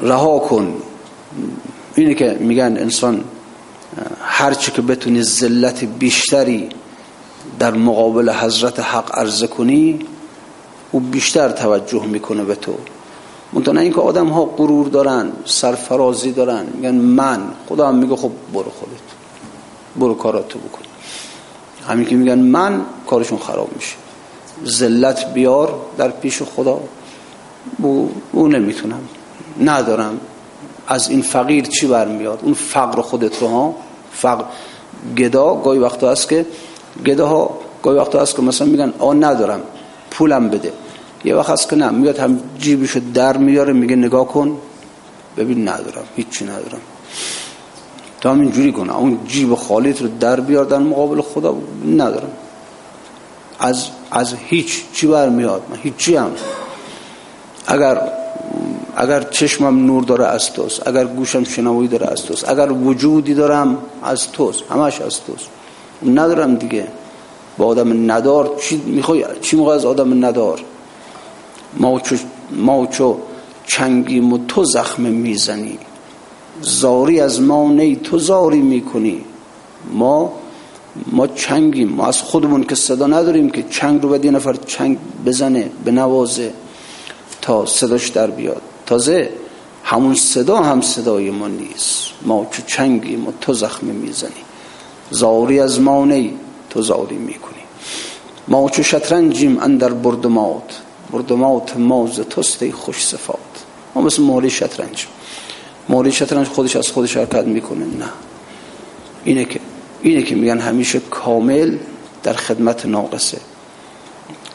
[0.02, 0.76] رها کن.
[1.96, 3.24] اینه که میگن انسان
[4.22, 6.70] هرچی که بتونی ذلت بیشتری
[7.60, 10.00] در مقابل حضرت حق عرضه کنی
[10.92, 12.78] او بیشتر توجه می‌کنه به تو.
[13.54, 18.72] منتها اینکه آدم ها غرور دارن سرفرازی دارن میگن من خدا هم میگه خب برو
[18.80, 19.02] خودت.
[19.96, 20.82] برو کاراتو بکن.
[21.88, 23.96] همین که میگن من کارشون خراب میشه.
[24.66, 26.80] ذلت بیار در پیش خدا.
[28.32, 29.02] او نمی‌تونم.
[29.62, 30.20] ندارم.
[30.88, 33.76] از این فقیر چی برمیاد؟ اون فقر خودت رو ها؟
[34.12, 34.44] فقر.
[35.18, 36.46] گدا گاهی وقتا هست که
[37.06, 39.62] گدا ها گاهی وقتا هست که مثلا میگن آ ندارم.
[40.12, 40.74] پولم بده.
[41.26, 44.58] یه وقت هست که نه میاد هم جیبشو در میاره میگه نگاه کن.
[45.38, 46.82] ببین ندارم هیچی ندارم.
[48.22, 51.58] تو هم اینجوری کنه اون جیب خالیت رو در بیار در مقابل خدا
[51.88, 52.32] ندارم.
[53.60, 56.32] از از هیچ چی برمیاد؟ من هیچی هم.
[57.68, 58.02] اگر
[58.96, 63.78] اگر چشمم نور داره از توست اگر گوشم شنوایی داره از توست اگر وجودی دارم
[64.04, 65.50] از توست همش از توست.
[66.06, 66.88] ندارم دیگه.
[67.58, 70.60] با آدم ندار چی می‌خوای؟ چی موقع از آدم ندار؟
[71.78, 73.18] ما چو,
[73.66, 75.80] چنگیم و تو زخم می‌زنی.
[76.62, 79.26] زاری از ما نی تو زاری می‌کنی.
[79.94, 80.34] ما
[81.12, 81.90] ما چنگیم.
[81.90, 86.54] ما از خودمون که صدا نداریم که چنگ رو باید نفر چنگ بزنه به نوازه
[87.42, 88.62] تا صداش در بیاد.
[88.86, 89.30] تازه
[89.84, 92.10] همون صدا هم صدای ما نیست.
[92.22, 94.44] ما چو چنگیم و تو زخم می‌زنی.
[95.12, 96.34] زاری از ما نی
[96.70, 97.64] تو زاری می‌کنی.
[98.48, 100.82] ما چو شطرنجیم اندر بردمات
[101.14, 103.38] بردمات موز توست خوش صفات.
[103.96, 105.06] ما مثل مولی شطرنج.
[105.90, 107.86] مولی شطرنج خودش از خودش حرکت می‌کنه.
[107.86, 108.10] نه.
[109.24, 109.60] اینه که
[110.02, 111.78] اینه که میگن همیشه کامل
[112.24, 113.38] در خدمت ناقصه.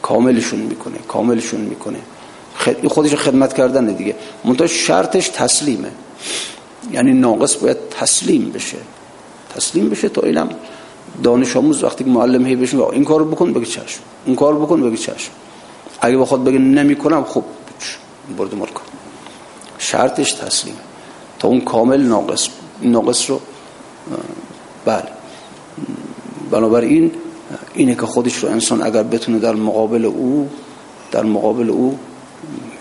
[0.01, 1.99] کاملشون می‌کنه کاملشون می‌کنه.
[2.87, 4.15] خودش خدمت کردن دیگه.
[4.45, 5.91] منتها شرطش تسلیمه.
[6.91, 8.77] یعنی ناقص باید تسلیم بشه.
[9.55, 10.49] تسلیم بشه تا اینم
[11.23, 13.99] دانش آموز وقتی که معلم هی بشه این کارو بکن بگی چشم.
[14.25, 15.31] اون کار بکن بگی چشم.
[16.01, 17.43] اگه بخواد بگه نمی‌کنم خب
[18.37, 18.83] برد مر کن.
[19.77, 20.75] شرطش تسلیم.
[21.39, 22.47] تا اون کامل ناقص
[22.81, 23.41] ناقص رو
[24.85, 25.03] بله.
[26.51, 27.11] بنابراین
[27.73, 30.49] اینه که خودش رو انسان اگر بتونه در مقابل او
[31.11, 31.99] در مقابل او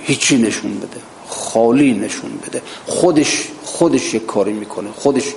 [0.03, 1.01] هیچی نشون بده.
[1.29, 2.63] خالی نشون بده.
[2.87, 4.91] خودش خودش یک کاری می‌کنه.
[4.97, 5.35] خودش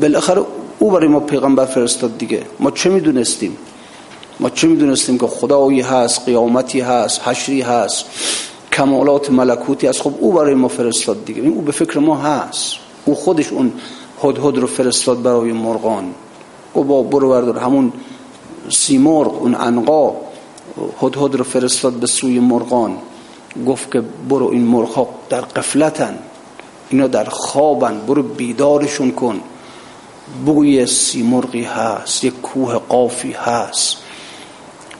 [0.00, 0.42] بالاخره
[0.78, 2.42] او برای ما پیغمبر فرستاد دیگه.
[2.60, 3.56] ما چه می‌دونستیم؟
[4.40, 8.04] ما چه می‌دونستیم که خدایی هست قیامتی هست حشری هست
[8.72, 10.00] کمالات ملکوتی هست.
[10.00, 11.42] خب او برای ما فرستاد دیگه.
[11.42, 12.74] او به فکر ما هست.
[13.04, 13.72] او خودش اون
[14.22, 16.14] هدهد رو فرستاد برای مرغان.
[16.72, 17.92] او با برو بردار همون
[18.70, 20.12] سیمرغ اون انقا
[21.02, 22.96] هدهد رو فرستاد به سوی مرغان.
[23.66, 26.18] گفت که برو این مرغ در قفلتن.
[26.90, 28.00] اینا در خوابن.
[28.06, 29.40] برو بیدارشون کن.
[30.46, 32.24] بوی سیمرغی هست.
[32.24, 33.96] یک کوه قافی هست.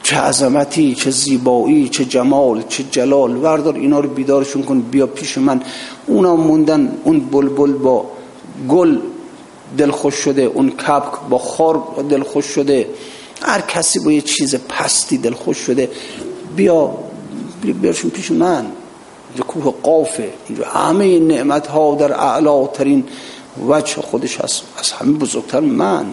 [0.03, 3.37] چه عظمتی چه زیبایی چه جمال چه جلال.
[3.37, 5.63] وردار اینا رو بیدارشون کن بیا پیش من.
[6.07, 8.07] اونا موندن اون بلبل با
[8.69, 8.99] گل
[9.79, 12.89] دلخوش شده اون کپک با خار دلخوش شده.
[13.43, 15.91] هر کسی با یه چیز پستی دلخوش شده.
[16.57, 16.91] بیا
[17.83, 18.67] بیارشون پیش من.
[19.29, 20.33] اینجا کوه قافه.
[20.49, 23.05] اینجا همه نعمت ها در اعلا ترین
[23.69, 26.07] وجه خودش هست از همه بزرگتر من.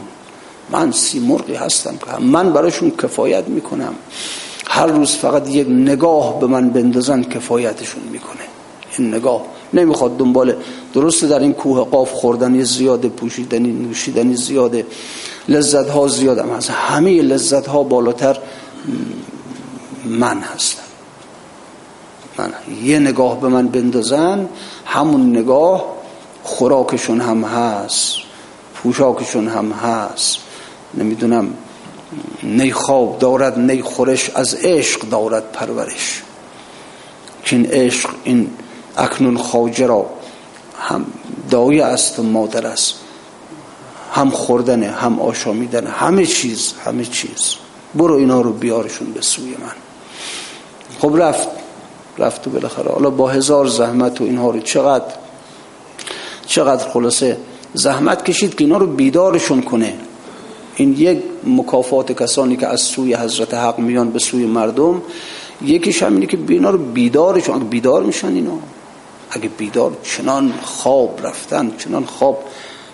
[0.72, 3.96] من سیمرغی هستم که من براشون کفایت می‌کنم.
[4.68, 8.42] هر روز فقط یک نگاه به من بندازن کفایتشون می‌کنه.
[8.98, 9.42] این نگاه
[9.74, 10.56] نمی‌خواد دنبال
[10.94, 14.86] درسته در این کوه قاف خوردنی زیاده پوشیدنی نوشیدنی زیاده.
[15.50, 16.70] لذت ها زیاده هم هست.
[16.70, 18.38] همه لذت ها بالاتر
[20.06, 20.84] من هستم.
[22.38, 22.54] من
[22.84, 24.48] یه نگاه به من بندازن
[24.86, 25.86] همون نگاه
[26.44, 28.16] خوراکشون هم هست
[28.76, 30.38] پوشاکشون هم هست.
[30.94, 31.54] نمی‌دونم
[32.44, 36.24] نی خواب دارد نی خورش از عشق دارد پرورش.
[37.44, 38.50] که عشق این
[38.98, 40.10] اکنون خواجه را
[40.80, 41.06] هم
[41.50, 42.94] دایه است و مادر است.
[44.14, 47.56] هم خوردن هم آشامیدن همه چیز همه چیز.
[47.96, 49.74] برو اینا رو بیارشون به سوی من.
[51.00, 51.48] خب رفت
[52.18, 52.92] رفت و بالاخره.
[52.92, 55.14] حالا با هزار زحمت و اینها رو چقدر
[56.46, 57.38] چقدر خلاصه
[57.74, 59.94] زحمت کشید که اینا رو بیدارشون کنه.
[60.80, 65.02] این یک مکافات کسانی که از سوی حضرت حق میان به سوی مردم
[65.62, 68.60] یکیش همینه که اینا رو بیدارشون اگه بیدار میشن اینا
[69.32, 72.44] اگه بیدار چنان خواب رفتن چنان خواب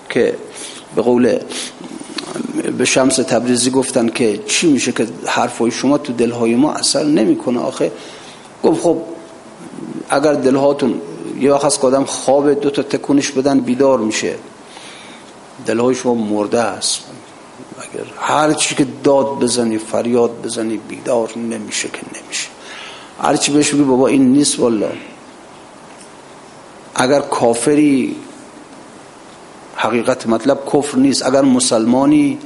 [0.09, 0.37] که
[0.95, 1.37] به قول
[2.77, 7.59] به شمس تبریزی گفتن که چی میشه که حرفای شما تو دلهای ما اثر نمی‌کنه
[7.59, 7.91] آخه.
[8.63, 8.97] گفت خب
[10.09, 11.01] اگر دلهاتون
[11.39, 14.35] یه وقت از قدم خواب دو تا تکونش بدن بیدار میشه.
[15.65, 17.14] دلهای شما مرده است.
[17.95, 22.47] اگر هر چی که داد بزنی فریاد بزنی بیدار نمیشه که نمیشه.
[23.21, 24.89] هر چی بهش بگی بابا این نیست والا
[26.95, 28.15] اگر کافری
[29.75, 31.25] حقیقت مطلب کفر نیست.
[31.25, 32.37] اگر مسلمانی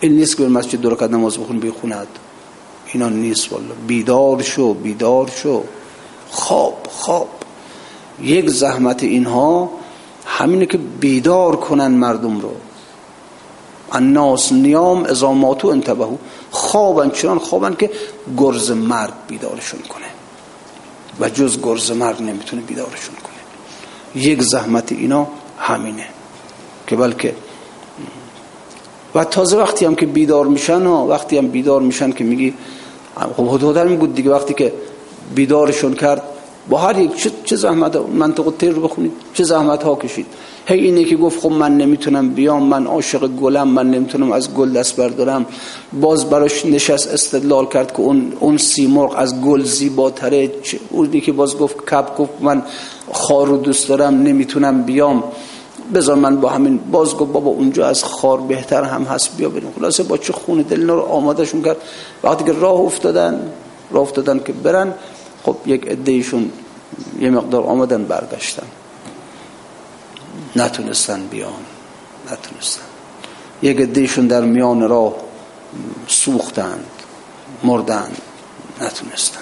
[0.00, 2.06] این نیست که به مسجد دو رکعت نماز بخون بخوند
[2.92, 5.62] اینا نیست والا بیدار شو بیدار شو.
[6.30, 7.28] خواب خواب.
[8.22, 9.70] یک زحمت اینها
[10.26, 12.50] همینه که بیدار کنن مردم رو.
[13.94, 16.16] الناس نیام ازاماتو انتبهو.
[16.50, 17.90] خوابن چنان خوابن که
[18.36, 20.06] گرز مرد بیدارشون کنه.
[21.20, 24.22] و جز گرز مرد نمی‌تونه بیدارشون کنه.
[24.22, 25.26] یک زحمت اینا
[25.58, 26.06] همینه.
[26.86, 27.34] که بلکه
[29.14, 32.54] و تازه وقتی هم که بیدار میشن ها وقتی هم بیدار میشن که میگی
[33.36, 34.72] خب حدودر میگود دیگه وقتی که
[35.34, 36.22] بیدارشون کرد
[36.68, 40.26] با هر یک چه, چه زحمت منطقه تیر رو بخونید چه زحمت ها کشید.
[40.66, 44.72] هی اینه که گفت خب من نمی‌تونم بیام من عاشق گلم من نمی‌تونم از گل
[44.72, 45.46] دست بردارم.
[45.92, 50.50] باز براش نشست استدلال کرد که اون اون سیمرغ از گل زیباتره.
[50.90, 52.62] اونی که باز گفت کپ گفت من
[53.12, 55.24] خار دوست دارم نمی‌تونم بیام.
[55.94, 59.72] بذار من با همین باز گفت بابا اونجا از خار بهتر هم هست بیا بریم.
[59.78, 61.76] خلاصه با چه خون دل رو آمادهشون کرد.
[62.22, 63.40] وقتی که راه افتادن
[63.90, 64.94] راه افتادن که برن
[65.44, 66.50] خب یک عدهشون
[67.20, 68.66] یه مقدار آمدن برگشتن.
[70.56, 71.52] نتونستن بیان
[72.32, 72.82] نتونستن.
[73.62, 75.14] یک عدهشون در میان راه
[76.08, 76.86] سوختند
[77.64, 78.18] مردند
[78.80, 79.40] نتونستن.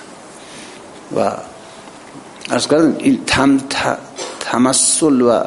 [1.16, 1.32] و
[2.50, 3.60] از کردن این تم
[4.40, 5.40] تمثل و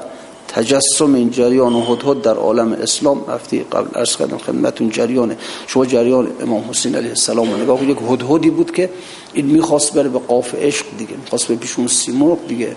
[0.48, 3.60] تجسم این جریان هدهد در عالم اسلام رفتی.
[3.60, 8.50] قبل ارز کردم خدمتون جریان شما جریان امام حسین علیه السلام رو نگاه یک هدهدی
[8.50, 8.90] بود که
[9.34, 12.76] این می‌خواست بره به قاف عشق دیگه می‌خواست به پیشون سیمرغ دیگه.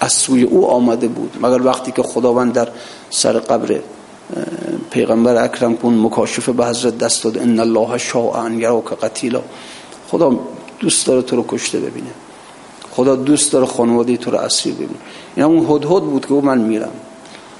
[0.00, 1.36] از سوی او آمده بود.
[1.42, 2.68] مگر وقتی که خداوند در
[3.10, 3.80] سر قبر
[4.90, 9.42] پیغمبر اکرم کن مکاشفه به حضرت دست داد ان الله شاء ان یراک قتیلا.
[10.08, 10.38] خدا
[10.80, 12.10] دوست داره تو رو کشته ببینه.
[12.90, 15.00] خدا دوست داره خانواده تو رو اسیر ببینه.
[15.36, 16.92] این اون هدهد بود که من میرم.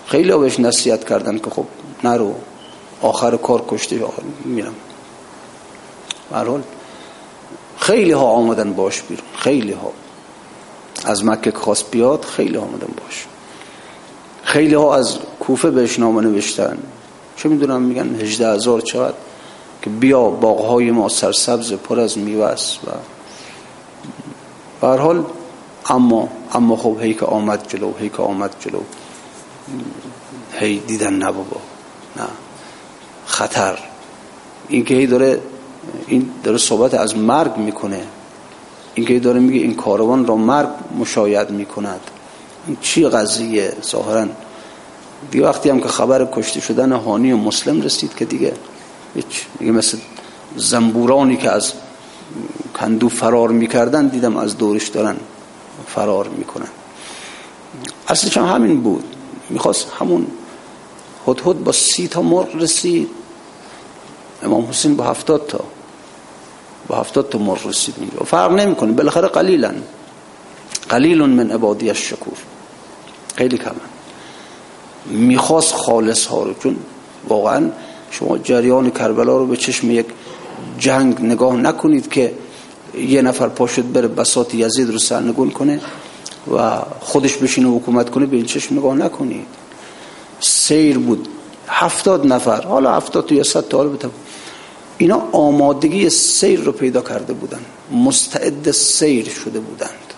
[0.06, 1.64] خیلی بهش نصیحت کردن که خب
[2.04, 2.34] نرو.
[3.02, 4.00] آخر کار کشته
[4.44, 4.74] میرم.
[6.30, 6.62] برحال
[7.78, 9.26] خیلی ها آمدن باش بیرون.
[9.36, 9.92] خیلی ها.
[11.04, 13.26] از مکه خواست بیاد خیلی آمدن باش.
[14.42, 16.78] خیلی ها از کوفه بهش نامه نوشتن.
[17.36, 19.14] چه می‌دونم؟ میگن هجده هزار چقدر
[19.82, 22.78] که بیا باغهای ما سرسبز پر از میوه است
[24.82, 25.24] و حال
[25.88, 28.80] اما اما خب هی که آمد جلو هی که آمد جلو.
[30.52, 31.60] هی دیدن نه بابا
[32.16, 32.26] نه.
[33.26, 33.78] خطر.
[34.68, 35.40] این که هی داره
[36.06, 38.02] این داره صحبت از مرگ می‌کنه.
[38.94, 42.00] این که داره میگه این کاروان را مرگ مشاید می‌کند.
[42.66, 44.26] این چی قضیه ظاهرا؟
[45.30, 48.52] دیگه وقتی هم که خبر کشته شدن هانی و مسلم رسید که دیگه
[49.14, 49.98] هیچ دیگه مثل
[50.56, 51.72] زنبورانی که از
[52.78, 55.16] کندو فرار می‌کردن دیدم از دورش دارن
[55.86, 56.68] فرار می‌کنن.
[58.08, 59.04] اصلش هم همین بود.
[59.50, 60.26] می‌خواست همون
[61.26, 63.08] هد با سی تا مرغ رسید.
[64.42, 65.64] امام حسین با هفتاد تا.
[66.90, 68.92] با هفتاد تا مرغ رسید و فرق نمی‌کنه.
[68.92, 69.74] بالاخره قلیلا.
[70.88, 72.38] قلیل من عبادی الشکور.
[73.36, 73.74] خیلی کمه.
[75.06, 76.76] می‌خواست خالص ها رو چون
[77.28, 77.70] واقعا
[78.10, 80.06] شما جریان کربلا رو به چشم یک
[80.78, 82.34] جنگ نگاه نکنید که
[82.98, 85.80] یه نفر پاشد بره بساط یزید رو سرنگون کنه
[86.56, 89.46] و خودش بشینه حکومت کنه به این چشم نگاه نکنید.
[90.40, 91.28] سیر بود.
[91.68, 92.60] هفتاد نفر.
[92.62, 93.90] حالا هفتاد یا ست تا حالا
[95.00, 97.60] اینا آمادگی سیر رو پیدا کرده بودن.
[97.92, 100.14] مستعد سیر شده بودند.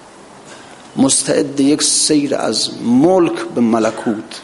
[0.97, 4.41] مستعد یک سیر از ملک به ملکوت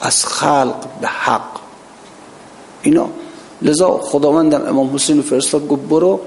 [0.00, 1.60] از خلق به حق.
[2.82, 3.08] اینا
[3.62, 6.20] لذا خداوندم امام حسین فرستاد گفت برو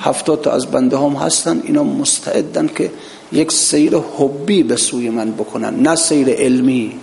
[0.00, 2.92] هفتاد تا از بنده هم هستن اینا مستعدن که
[3.32, 5.74] یک سیر حبی به سوی من بکنن.
[5.74, 7.00] نه سیر علمی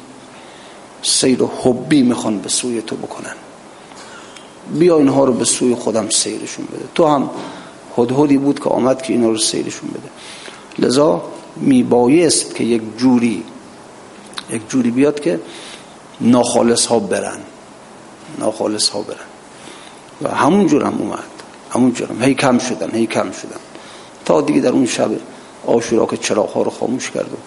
[1.02, 3.47] سیر حبی می‌خوان به سوی تو بکنن.
[4.74, 6.86] بیا اینها رو به سوی خودم سیرشون بده.
[6.96, 7.30] تو هم
[7.98, 10.10] هدهدی بود که آمد که اینا رو سیرشون بده.
[10.88, 11.22] لذا
[11.56, 13.44] میبایست که یک جوری
[14.50, 15.40] یک جوری بیاد که
[16.22, 17.40] ناخالص ها برن.
[18.40, 19.28] ناخالص ها برن.
[20.22, 21.24] و همون جور هم اومد.
[21.72, 22.24] همون جور هم.
[22.24, 23.60] هی کم شدن هی کم شدن.
[24.26, 25.12] تا دیگه در اون شب
[25.66, 27.38] آشورا که چراغ ها رو خاموش کرد و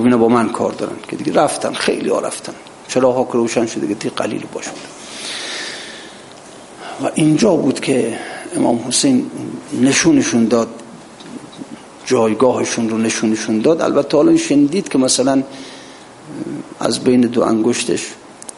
[0.00, 0.96] گفت با من کار دارن.
[1.08, 2.54] که دیگه رفتن خیلی ها رفتن.
[2.88, 4.70] چرا ها که روشن شده که قلیل باشه
[7.02, 8.18] و اینجا بود که
[8.56, 9.30] امام حسین
[9.82, 10.68] نشونشون داد
[12.06, 13.82] جایگاهشون رو نشونشون داد.
[13.82, 15.42] البته حالا شنیدید که مثلا
[16.80, 18.06] از بین دو انگشتش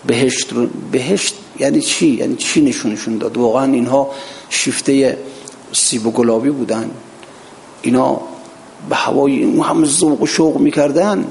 [0.07, 4.11] بهشت رو بهشت یعنی چی؟ یعنی چی نشونشون داد؟ واقعا اینها
[4.51, 5.19] شیفته
[5.73, 6.91] سیب و گلابی بودن.
[7.83, 8.21] اینا
[8.89, 11.25] به هوای اون هم ذوق و شوق می‌کردن.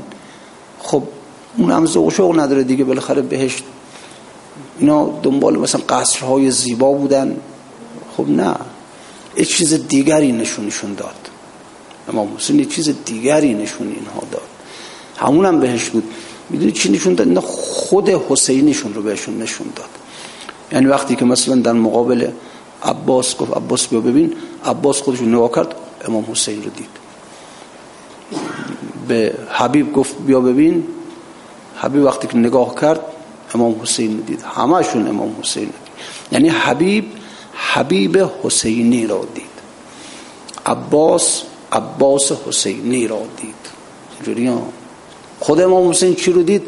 [0.80, 1.04] خب
[1.58, 3.64] اون هم ذوق و شوق نداره دیگه بالاخره بهشت
[4.80, 7.38] اینا دنبال مثلا قصرهای زیبا بودن.
[8.18, 8.56] خب نه.
[9.38, 11.30] یه چیز دیگری نشونشون داد.
[12.10, 14.42] امام حسین یه چیز دیگری نشون اینها داد.
[15.18, 16.04] همون هم بهش بود.
[16.50, 19.90] می‌دونی چی نشون داد؟ نه خود حسینشون رو بهشون نشون داد.
[20.72, 22.28] یعنی وقتی که مثلا در مقابل
[22.84, 24.34] عباس گفت عباس بیا ببین.
[24.66, 25.76] عباس خودش نگاه کرد
[26.06, 26.90] امام حسین رو دید.
[29.08, 30.88] به حبیب گفت بیا ببین.
[31.76, 33.00] حبیب وقتی که نگاه کرد
[33.54, 34.42] امام حسین دید.
[34.42, 35.90] همشون امام حسین دید.
[36.32, 37.06] یعنی حبیب
[37.54, 39.44] حبیب حسینی را دید.
[40.66, 43.56] عباس عباس حسینی را دید.
[45.40, 46.64] خود امام حسین چی رو دید؟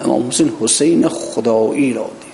[0.00, 2.30] امام حسین حسین خدایی را دید.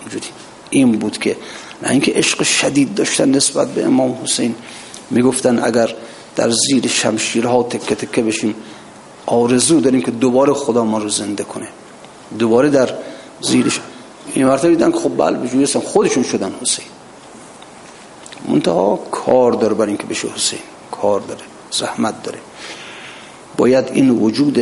[0.00, 0.26] اینجوری.
[0.70, 1.36] این بود که
[1.82, 4.54] نه اینکه عشق شدید داشتن نسبت به امام حسین.
[5.10, 5.94] می‌گفتن اگر
[6.36, 8.54] در زیر شمشیرها تکه تکه بشیم
[9.26, 11.68] آرزو داریم که دوباره خدا ما رو زنده کنه.
[12.38, 12.90] دوباره در
[13.40, 13.80] زیرش
[14.34, 16.84] این مرتبه دیدن خب بله بجوی خودشون شدن حسین.
[18.48, 20.58] منتها کار داره برای اینکه بشه حسین.
[20.90, 22.38] کار داره زحمت داره.
[23.56, 24.58] باید این وجود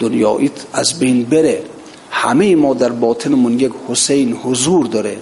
[0.00, 1.62] دنیاییت از بین بره.
[2.10, 5.16] همه ما در باطنمون یک حسین حضور داره.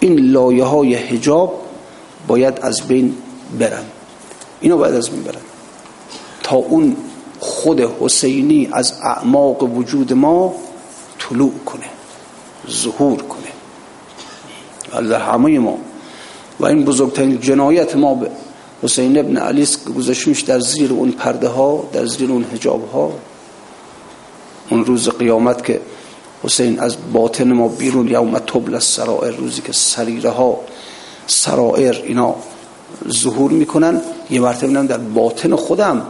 [0.00, 1.62] این لایه های حجاب
[2.26, 3.14] باید از بین
[3.58, 3.84] برن.
[4.60, 5.40] اینو باید از بین برن.
[6.42, 6.96] تا اون
[7.40, 10.54] خود حسینی از اعماق وجود ما
[11.18, 11.86] طلوع کنه
[12.70, 13.48] ظهور کنه.
[15.08, 15.78] در همه ما.
[16.60, 18.30] و این بزرگترین جنایت ما به
[18.82, 19.66] حسین ابن علی
[19.96, 23.12] گذاشتمش در زیر اون پرده ها در زیر اون حجاب ها.
[24.70, 25.80] اون روز قیامت که
[26.44, 30.60] حسین از باطن ما بیرون یوم تبل سرائر روزی که سریره ها
[31.26, 32.34] سرائر اینا
[33.08, 36.06] ظهور می‌کنن یه مرتبه در باطن خودم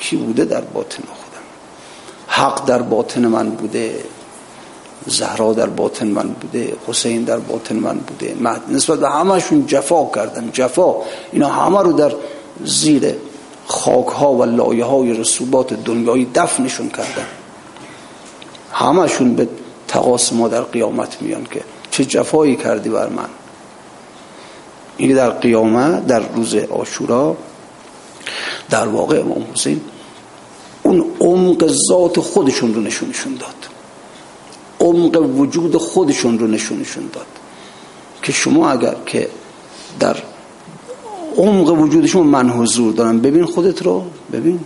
[0.00, 1.44] کی بوده در باطن خودم.
[2.26, 4.04] حق در باطن من بوده
[5.06, 8.36] زهرا در باطن من بوده حسین در باطن من بوده.
[8.68, 10.94] نسبت به همشون جفا کردن جفا.
[11.32, 12.12] اینا همه رو در
[12.64, 13.14] زیر
[13.66, 17.26] خاک ها و لایه های رسوبات دنیایی دفنشون کردن.
[18.72, 19.48] همشون به
[19.88, 23.28] تقاس ما در قیامت میان که چه جفایی کردی بر من.
[24.96, 27.36] این در قیامت در روز آشورا
[28.70, 29.80] در واقع امام حسین
[30.82, 33.54] اون عمق ذات خودشون رو نشونشون داد.
[34.80, 37.26] عمق وجود خودشون رو نشونشون داد.
[38.22, 39.28] که شما اگر که
[40.00, 40.16] در
[41.36, 44.60] عمق وجودشون من حضور دارم ببین خودت رو ببین.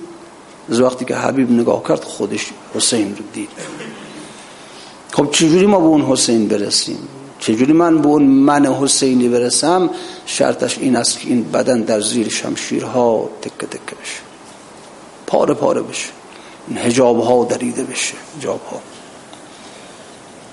[0.70, 3.48] از وقتی که حبیب نگاه کرد خودش حسین رو دید.
[5.12, 6.98] خب چجوری ما به اون حسین برسیم؟
[7.38, 9.90] چجوری من به اون من حسینی برسم؟
[10.26, 14.20] شرطش این است که این بدن در زیر شمشیرها تکه تکه بشه.
[15.26, 16.08] پاره پاره بشه.
[16.68, 18.80] این هجاب ها دریده بشه هجاب ها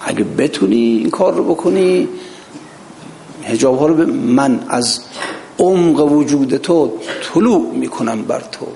[0.01, 2.07] اگه بتونی این کار رو بکنی
[3.43, 4.99] هجاب ها رو به من از
[5.59, 6.93] عمق وجود تو
[7.33, 8.67] طلوع می‌کنم بر تو.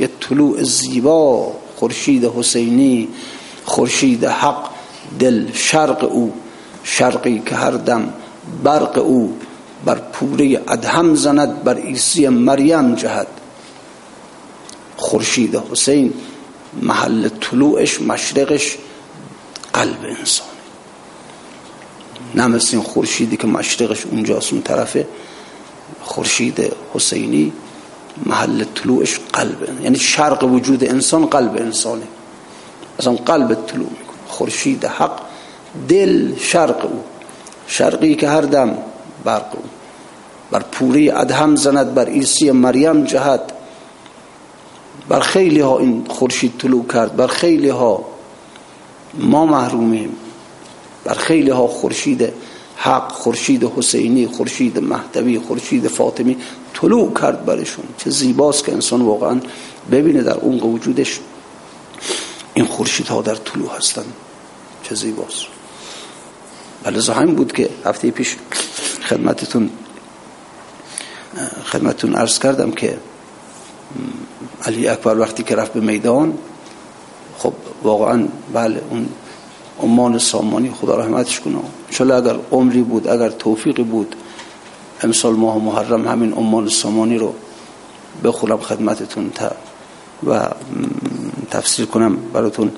[0.00, 3.08] یه طلوع زیبا خورشید حسینی
[3.64, 4.70] خورشید حق
[5.18, 6.32] دل شرق او.
[6.84, 8.12] شرقی که هر دم
[8.64, 9.36] برق او
[9.84, 13.26] بر پوره ادهم زند بر عیسی مریم جهد.
[14.96, 16.12] خورشید حسین
[16.82, 18.76] محل طلوعش مشرقش
[19.72, 20.46] قلب انسان
[22.34, 25.06] نه مثل این خورشیدی که مشرقش اونجاست اون طرفه.
[26.02, 27.52] خورشید حسینی
[28.26, 32.02] محل طلوعش قلبه یعنی شرق وجود انسان قلب انسانه.
[33.06, 34.16] اون قلب طلوع می‌کنه.
[34.28, 35.23] خورشید حق
[35.88, 37.04] دل شرق او.
[37.66, 38.78] شرقی که هر دم
[39.24, 39.62] برق او.
[40.50, 43.52] بر پوری ادهم زند بر عیسی مریم جهد
[45.08, 47.16] بر خیلی ها این خورشید طلوع کرد.
[47.16, 48.04] بر خیلی ها
[49.14, 50.16] ما محرومیم.
[51.04, 52.32] بر خیلی ها خورشید
[52.76, 56.36] حق خورشید حسینی خورشید مهدوی خورشید فاطمی
[56.74, 57.84] طلوع کرد برشون.
[57.98, 59.40] چه زیباست که انسان واقعا
[59.90, 61.20] ببینه در اون وجودش
[62.54, 64.04] این خورشید ها در طلوع هستن.
[64.82, 65.53] چه زیباست.
[66.84, 68.36] ولی همین بود که هفته پیش
[69.08, 69.70] خدمتتون
[71.64, 72.98] خدمتتون عرض کردم که
[74.66, 76.38] علی اکبر وقتی که رفت به میدان
[77.38, 79.08] خب واقعا بله اون
[79.82, 81.58] امان سامانی خدا رحمتش کنه.
[81.88, 84.16] انشالله اگر عمری بود اگر توفیقی بود
[85.02, 87.34] امسال ماه محرم همین امان سامانی رو
[88.24, 89.50] بخونم خدمتتون تا
[90.26, 90.48] و
[91.50, 92.72] تفسیر کنم براتون.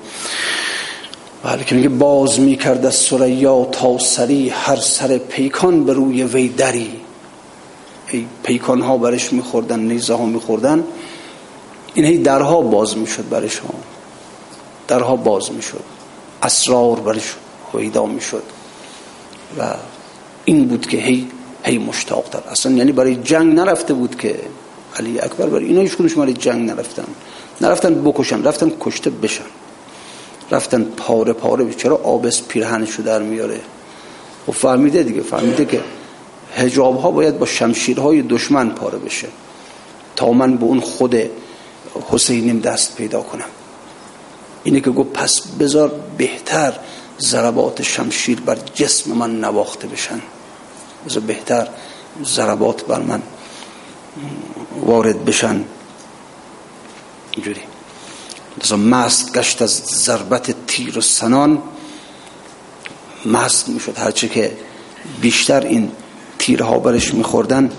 [1.47, 6.47] بله که میگه باز می‌کرد از سریا تا سری هر سر پیکان به روی وی
[6.47, 6.91] دری.
[8.11, 10.83] ای پیکان ها برش میخوردن نیزه ها میخوردن.
[11.93, 13.73] این هی درها باز می‌شد برش ها.
[14.87, 15.83] درها باز می‌شد.
[16.43, 17.35] اسرار برش
[17.71, 18.43] پیدا می‌شد.
[19.59, 19.75] و
[20.45, 21.27] این بود که هی
[21.63, 24.39] هی مشتاق تر اصلا یعنی برای جنگ نرفته بود که
[24.99, 27.07] علی اکبر برای اینا هیچ برای جنگ نرفتن.
[27.61, 29.56] نرفتن بکشن رفتن کشته بشن.
[30.51, 33.59] رفتن پاره پاره چرا آبس پیرهنشو در میاره؟ و
[34.45, 35.81] خب فهمیده دیگه فهمیده که
[36.55, 39.27] هجاب ها باید با شمشیرهای دشمن پاره بشه
[40.15, 41.15] تا من به اون خود
[42.09, 43.45] حسینیم دست پیدا کنم.
[44.63, 46.73] اینه که گفت پس بذار بهتر
[47.19, 50.21] ضربات شمشیر بر جسم من نواخته بشن.
[51.05, 51.67] بذار بهتر
[52.23, 53.21] ضربات بر من
[54.85, 55.63] وارد بشن.
[57.31, 57.61] اینجوری.
[58.63, 61.61] لذا مست گشت از ضربت تیر و سنان.
[63.25, 63.97] مست می‌شد.
[63.97, 64.57] هرچه که
[65.21, 65.91] بیشتر این
[66.39, 67.71] تیرها برش میخوردن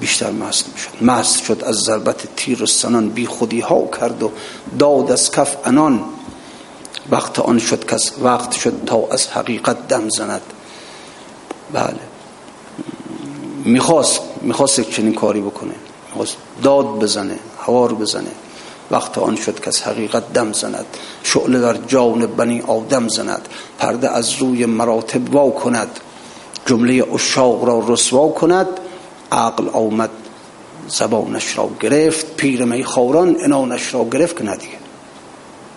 [0.00, 1.02] بیشتر مست می‌شد.
[1.02, 3.08] مست شد از ضربت تیر و سنان.
[3.08, 4.32] بی خودی ها کرد و
[4.78, 6.04] داد از کف انان
[7.10, 10.42] وقت آن شد کس وقت شد تا از حقیقت دم زند.
[11.72, 12.00] بله.
[13.64, 15.74] می‌خواست می‌خواست چنین کاری بکنه.
[16.08, 18.30] می‌خواست داد بزنه هوا رو بزنه.
[18.90, 20.86] وقت آن شد که از حقیقت دم زند.
[21.22, 23.48] شعله در جان بنی آدم زند.
[23.78, 26.00] پرده از روی مراتب وا کند.
[26.66, 28.66] جمله اشاق را رسوا کند.
[29.32, 30.10] عقل آمد
[30.88, 32.36] زبانش را گرفت.
[32.36, 34.78] پیر می خوران انانش را گرفت که ندیگه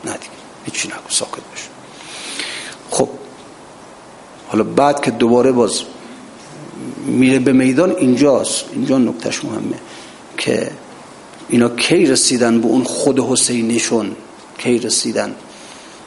[0.05, 1.69] ندیگه هیچی نکن ساکت بشه
[2.91, 3.09] خب
[4.47, 5.81] حالا بعد که دوباره باز
[7.05, 8.65] میره به میدان اینجاست.
[8.73, 9.79] اینجا نکتش مهمه
[10.37, 10.71] که
[11.49, 14.15] اینا کی رسیدن به اون خود حسینیشون؟
[14.57, 15.35] کی رسیدن؟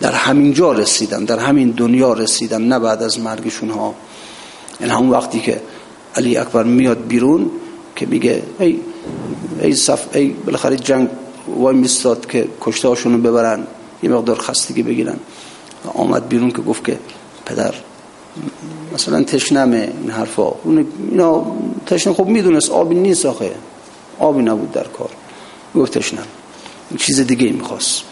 [0.00, 3.94] در همین جا رسیدن در همین دنیا رسیدن نه بعد از مرگشون ها.
[4.80, 5.60] این همون وقتی که
[6.14, 7.50] علی اکبر میاد بیرون
[7.96, 8.80] که میگه ای
[9.62, 11.08] ای صف ای بالاخره جنگ
[11.48, 13.66] وای میستاد که کشته رو ببرن
[14.02, 15.16] یه مقدار خستگی بگیرن.
[15.94, 16.98] آمد بیرون که گفت که
[17.46, 17.74] پدر
[18.94, 20.52] مثلا تشنمه این حرفا.
[21.10, 21.46] اینا
[21.86, 23.50] تشنه خب می‌دونست آبی نیست آخه.
[24.18, 25.10] آبی نبود در کار.
[25.74, 26.20] گفتش نه.
[26.98, 28.02] چیز دیگه می‌خواست.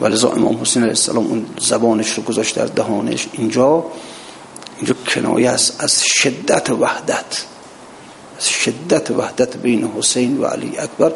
[0.00, 3.26] ولذا امام حسین علیه السلام اون زبانش رو گذاشت در دهانش.
[3.32, 3.84] اینجا
[4.76, 7.44] اینجا کنایه است از شدت وحدت.
[8.38, 11.12] از شدت وحدت بین حسین و علی اکبر.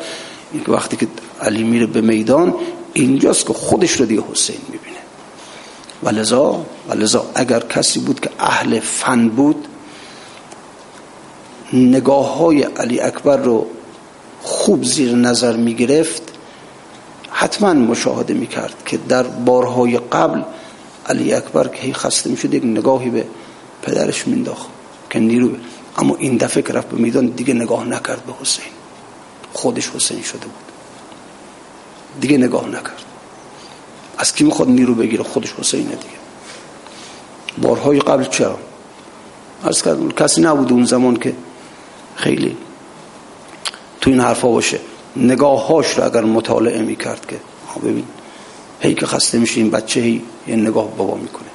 [0.53, 1.09] این وقتی که
[1.41, 2.55] علی میره به میدان
[2.93, 4.97] اینجاست که خودش رو دیگه حسین می‌بینه.
[6.03, 9.69] ولذا ولذا اگر کسی بود که اهل فن بود
[11.73, 13.67] نگاه های علی اکبر رو
[14.43, 16.23] خوب زیر نظر می گرفت
[17.31, 20.43] حتما مشاهده می کرد که در بارهای قبل
[21.07, 23.27] علی اکبر که خسته می شد یک نگاهی به
[23.83, 24.67] پدرش مینداخت
[25.11, 25.51] که نیرو
[25.99, 28.73] اما این دفعه که رفت به میدان دیگه نگاه نکرد به حسین.
[29.53, 30.73] خودش حسین شده بود.
[32.21, 33.03] دیگه نگاه نکرد.
[34.19, 36.23] از کی می‌خواد نیرو بگیره؟ خودش حسینه دیگه.
[37.63, 38.59] بارهای قبل چرا؟
[39.65, 39.83] از
[40.17, 41.35] کسی نبود اون زمان که
[42.17, 42.57] خیلی
[44.03, 44.81] تو این حرفا باشه.
[45.17, 47.41] نگاههاش رو اگر مطالعه می‌کرد که
[47.85, 48.05] ببین
[48.81, 51.49] هی که خسته میشه این بچه هی یه نگاه بابا می‌کنه.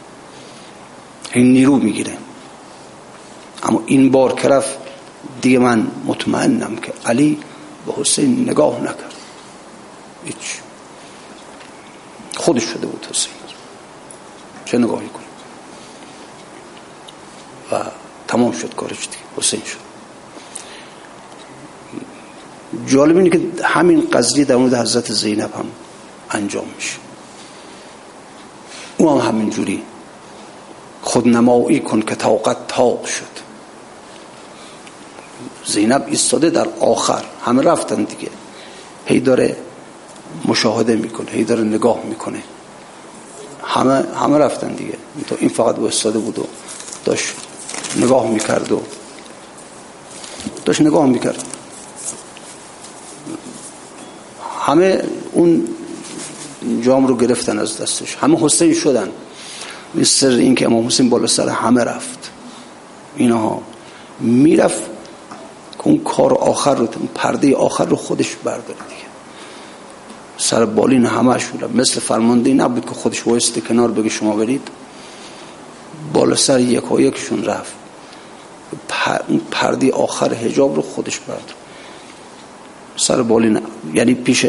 [1.33, 2.17] این نیرو می‌گیره.
[3.63, 4.77] اما این بار کرف
[5.41, 7.39] دیگه من مطمئنم که علی
[7.85, 9.13] به حسین نگاه نکرد.
[10.25, 10.59] هیچ.
[12.37, 13.33] خودش شده بود حسین.
[14.65, 15.23] چه نگاهی کنه
[17.71, 17.83] و
[18.27, 19.17] تمام شد کارش دیگه.
[19.37, 19.86] حسین شد.
[22.87, 25.65] جالب اینه که همین قضیه در مورد حضرت زینب هم
[26.31, 26.97] انجام میشه.
[28.97, 29.83] او هم همین جوری
[31.01, 33.23] خودنمایی کن که طاقت تاق شد.
[35.65, 37.23] زینب ایستاده در آخر.
[37.45, 38.29] همه رفتن دیگه.
[39.05, 39.57] هی داره
[40.45, 42.43] مشاهده می‌کنه هی داره نگاه می‌کنه.
[43.63, 44.97] همه همه رفتن دیگه.
[45.27, 46.45] تو این فقط ایستاده بود و
[47.05, 47.33] داشت
[47.95, 48.81] نگاه می‌کرد و
[50.65, 51.43] داشت نگاه می‌کرد.
[54.67, 55.67] همه اون
[56.81, 58.15] جام رو گرفتن از دستش.
[58.15, 59.09] همه حسین شدن.
[60.03, 62.31] سر این که امام حسین بالا سر همه رفت.
[63.15, 63.61] اینها
[64.19, 64.83] می‌رفت
[65.83, 69.07] اون کار آخر رو پرده آخر رو خودش برداره دیگه.
[70.37, 74.67] سر بالین همه شده مثل فرمانده نبود که خودش وایسته کنار بگه شما برید.
[76.13, 77.73] بالا سر یک و یکشون رفت
[79.51, 81.53] پردی آخر هجاب رو خودش برد
[82.97, 83.59] سر بالین
[83.93, 84.45] یعنی پیش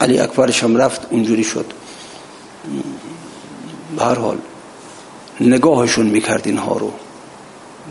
[0.00, 1.66] علی اکبرش هم رفت اونجوری شد.
[3.96, 4.38] به هر حال
[5.40, 6.92] نگاهشون می‌کرد اینها رو.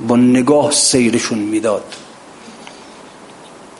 [0.07, 1.84] با نگاه سیرشون می‌داد.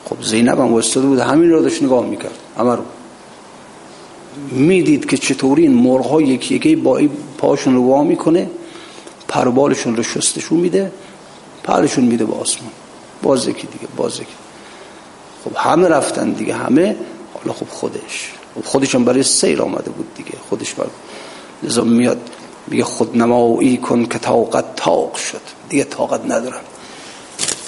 [0.04, 2.38] خب زینب هم وستاده بود همین رو داشت نگاه می‌کرد.
[2.58, 2.82] همه رو
[4.50, 7.00] می‌دید که چطوری این مرغ یکی یکی با
[7.38, 8.50] پاشون رو وا می‌کنه
[9.28, 10.92] پربالشون رو شستشون میده
[11.62, 12.70] پرشون میده به آسمان.
[13.22, 14.26] باز یکی دیگه باز یکی
[15.48, 16.96] خب همه رفتن دیگه همه؟
[17.34, 18.32] حالا خب خودش.
[18.54, 20.86] خب خودش هم برای سیر آمده بود دیگه خودش بر
[21.62, 22.30] لذا میاد
[22.66, 25.40] میگه خود نمایی کن که طاقت تاق شد.
[25.68, 26.60] دیگه طاقت ندارم.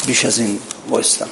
[0.06, 0.58] بیش از این
[0.90, 1.28] بایستم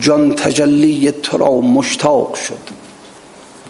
[0.00, 2.58] جان تجلی تو را مشتاق شد.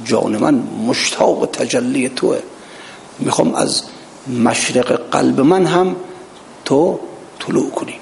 [0.05, 0.55] جان من
[0.87, 2.39] مشتاق تجلی توه.
[3.19, 3.83] می‌خوام از
[4.45, 5.97] مشرق قلب من هم
[6.65, 7.01] تو
[7.41, 7.95] طلوع کنی.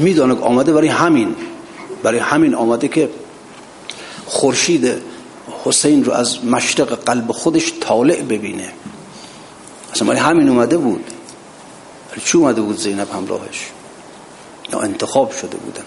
[0.00, 1.34] میدانه آمده برای همین
[2.02, 3.10] برای همین آمده که
[4.26, 4.92] خورشید
[5.64, 8.72] حسین رو از مشرق قلب خودش طالع ببینه.
[9.92, 11.04] اصلا برای همین اومده بود.
[12.24, 13.70] چی اومده بود زینب همراهش؟
[14.72, 15.82] یا انتخاب شده بودن.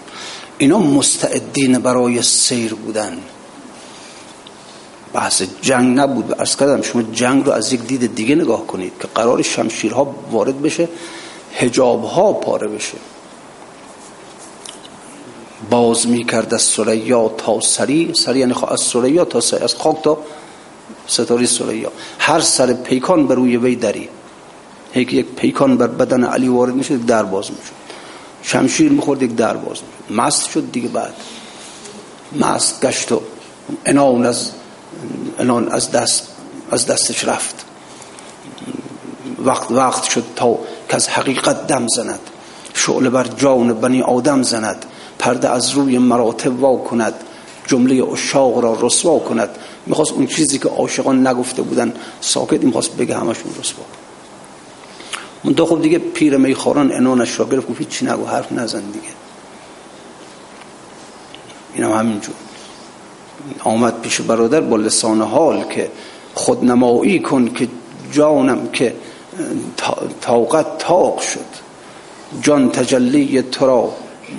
[0.58, 3.18] اینا مستعدین برای سیر بودن.
[5.12, 6.34] بحث جنگ نبود.
[6.38, 10.62] از کردم شما جنگ رو از یک دید دیگه نگاه کنید که قرار شمشیرها وارد
[10.62, 10.88] بشه
[11.54, 12.98] هجابها پاره بشه.
[15.70, 18.14] باز می کرد از سریا تا سری.
[18.14, 19.64] سری یعنی از سریا تا سری.
[19.64, 20.18] از خاک تا
[21.06, 21.92] ستاری سریا.
[22.18, 24.08] هر سر پیکان بر روی وی دری.
[24.92, 27.72] هیک یک پیکان بر بدن علی وارد میشه در باز میشه
[28.42, 31.14] شمشیر می‌خورد یک در باز میشه مست شد دیگه بعد.
[32.40, 33.20] مست گشت و
[33.86, 34.50] انان از
[35.38, 36.28] انان از دست
[36.70, 37.64] از دستش رفت.
[39.44, 40.58] وقت وقت شد تا
[40.88, 42.20] که از حقیقت دم زند.
[42.74, 44.86] شعله بر جان بنی آدم زند.
[45.24, 47.14] پرده از روی مراتب وا کند
[47.66, 49.48] جمله اشاق را رسوا کند.
[49.86, 53.84] می‌خواست اون چیزی که عاشقان نگفته بودن ساکت می‌خواست بگه همشون رسوا.
[55.44, 59.08] من خب دیگه پیر میخوران انانش را گرفت گفت چی نگو حرف نزن دیگه.
[61.74, 62.34] این هم همینجور.
[63.64, 65.90] آمد پیش برادر با لسان حال که
[66.34, 67.68] خودنمایی کن که
[68.12, 68.94] جانم که
[70.20, 71.64] طاقت تاق شد.
[72.42, 73.92] جان تجلی تو را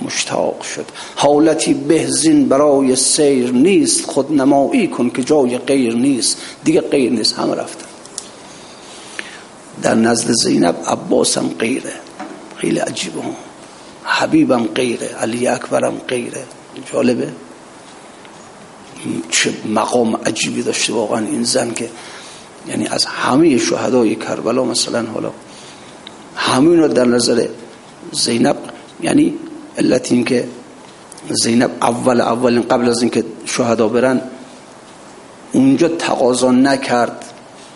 [0.04, 0.84] مشتاق شد.
[1.16, 4.06] حالتی بهزین برای سیر نیست.
[4.06, 6.38] خود نمایی کن که جای غیر نیست.
[6.64, 7.34] دیگه غیر نیست.
[7.34, 7.86] همه رفتن.
[9.82, 11.92] در نزد زینب عباسم غیره.
[12.56, 13.22] خیلی عجیبه.
[13.22, 13.36] هم
[14.04, 15.06] حبیبم غیره.
[15.06, 16.44] علی اکبرم غیره.
[16.92, 17.32] جالبه.
[19.30, 21.88] چه مقام عجیبی داشته واقعا این زن که
[22.68, 25.32] یعنی از همه شهدای کربلا مثلا حالا
[26.36, 27.48] همین در نظر
[28.12, 28.56] زینب
[29.02, 29.34] یعنی
[29.78, 30.48] علت این که
[31.30, 34.20] زینب اول اولین قبل از اینکه شهدا برن
[35.52, 37.24] اونجا تقاضا نکرد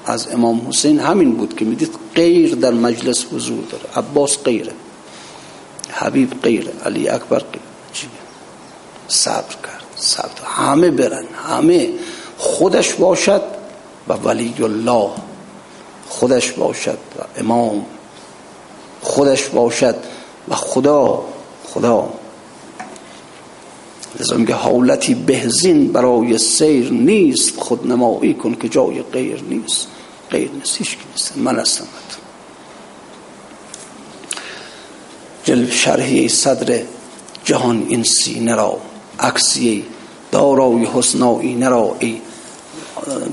[0.06, 1.00] از امام حسین.
[1.00, 3.84] همین بود که می‌دید غیر در مجلس حضور داره.
[3.96, 4.72] عباس غیره
[5.90, 7.64] حبیب غیره علی اکبر غیره.
[9.08, 10.44] صبر کرد صبر.
[10.44, 11.88] همه برن همه.
[12.38, 13.42] خودش باشد
[14.08, 15.10] و ولی الله
[16.08, 17.86] خودش باشد و امام.
[19.02, 19.96] خودش باشد
[20.48, 21.24] و خدا.
[21.74, 22.12] خدا.
[24.20, 29.86] لذا میگه حالتی بهزین برای سیر نیست خود نمایی کن که جای غیر نیست.
[30.30, 31.36] غیر نیست هیچ نیست.
[31.36, 31.84] من هستم.
[35.44, 36.82] جلب شرحی صدر
[37.44, 38.78] جهان این سینه را
[39.18, 39.84] عکسی
[40.32, 42.20] دارای حسن آینه را ای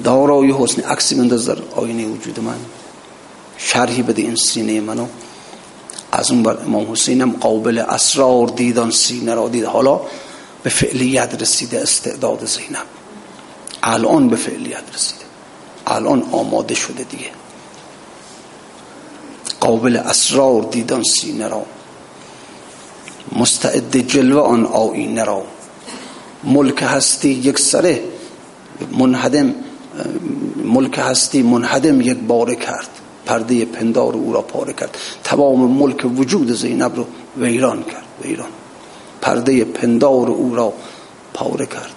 [0.04, 2.58] دارای حسن عکسی مندازر آینه وجود من.
[3.58, 5.06] شرحی بده این سینه منو.
[6.12, 9.64] از اون بر امام حسینم قابل اسرار دیدان سینه را دید.
[9.64, 10.02] حالا
[10.64, 12.86] به فعلیت رسیده استعداد زینب.
[13.84, 15.26] الان به فعلیت رسیده.
[15.88, 17.30] الان آماده شده دیگه.
[19.60, 21.66] قابل اسرار دیدان سینه را.
[23.32, 25.44] مستعد جلوه آن آینه را.
[26.44, 28.04] ملک هستی یک سره
[28.92, 29.56] منهدم
[30.64, 32.97] ملک هستی منهدم یک باره کرد.
[33.28, 34.98] پرده پندار او را پاره کرد.
[35.24, 37.06] تمام ملک وجود زینب رو
[37.38, 38.50] ویران کرد ویران.
[39.22, 40.74] پرده پندار او را
[41.34, 41.92] پاره کرد.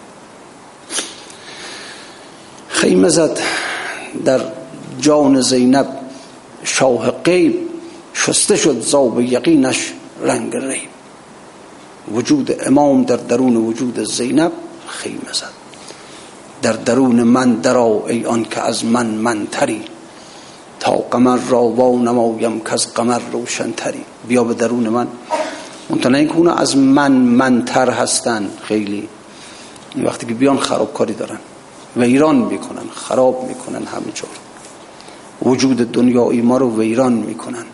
[2.68, 3.38] خیمه زد
[4.24, 4.40] در
[5.00, 5.86] جان زینب.
[6.64, 7.58] شاه قیب
[8.14, 10.90] شسته شد زاب یقینش رنگ ریب
[12.12, 14.52] وجود امام در درون وجود زینب
[14.86, 15.52] خیمه زد.
[16.62, 19.82] در درون من درا ای آن که از من منتری.
[20.80, 24.04] تا قمر را وا نمایم که از قمر روشنتری.
[24.28, 25.06] بیا به درون من.
[25.90, 29.08] منتها اینکه از من منتر هستن خیلی.
[29.94, 31.38] این وقتی که بیان خرابکاری دارن
[31.96, 34.30] ویران می‌کنن خراب می‌کنن همه جور
[35.42, 37.64] وجود دنیایی ما رو ویران می‌کنن.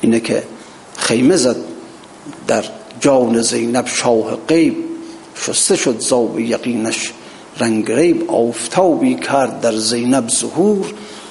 [0.00, 0.42] اینه که
[0.96, 1.56] خیمه زد
[2.46, 2.64] در
[3.00, 4.76] جان زینب شاه غیب.
[5.36, 7.12] شسته شد زاب یقینش.
[7.58, 10.86] رنگ ریب آفتابی کرد در زینب ظهور.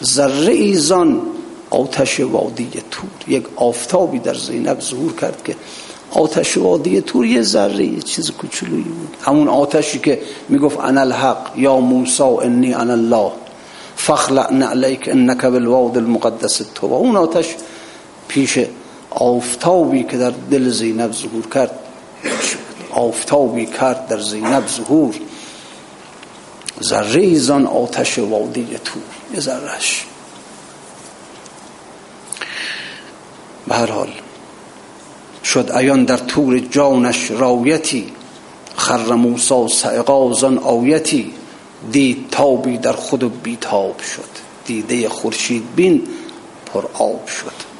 [0.05, 1.21] ذره ایزان
[1.69, 3.09] آتش وادی تور.
[3.27, 5.55] یک آفتابی در زینب ظهور کرد که
[6.11, 9.17] آتش وادی تور یه ذره یه چیز کوچولویی بود.
[9.21, 13.31] همون آتشی که می‌گفت انا الحق یا موسی انی انا الله.
[13.95, 17.55] فخلع نعلیک انک بالواد المقدس تو و اون آتش
[18.27, 18.59] پیش
[19.09, 21.79] آفتابی که در دل زینب ظهور کرد
[22.91, 25.15] آفتابی کرد در زینب ظهور.
[26.81, 29.03] ذره ایزان آتش وادی تور
[29.33, 30.05] یه ذرهش
[33.67, 34.09] به هر حال
[35.43, 38.13] شد ایان در طور جانش رایتی
[38.75, 41.33] خر موسا سعقازان آیتی
[41.91, 44.43] دید تابی در خود و بیتاب شد.
[44.65, 46.07] دیده خورشید بین
[46.73, 47.73] پر آب شد.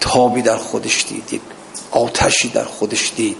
[0.00, 1.40] تابی در خودش دید
[1.90, 3.36] آتشی در خودش دید.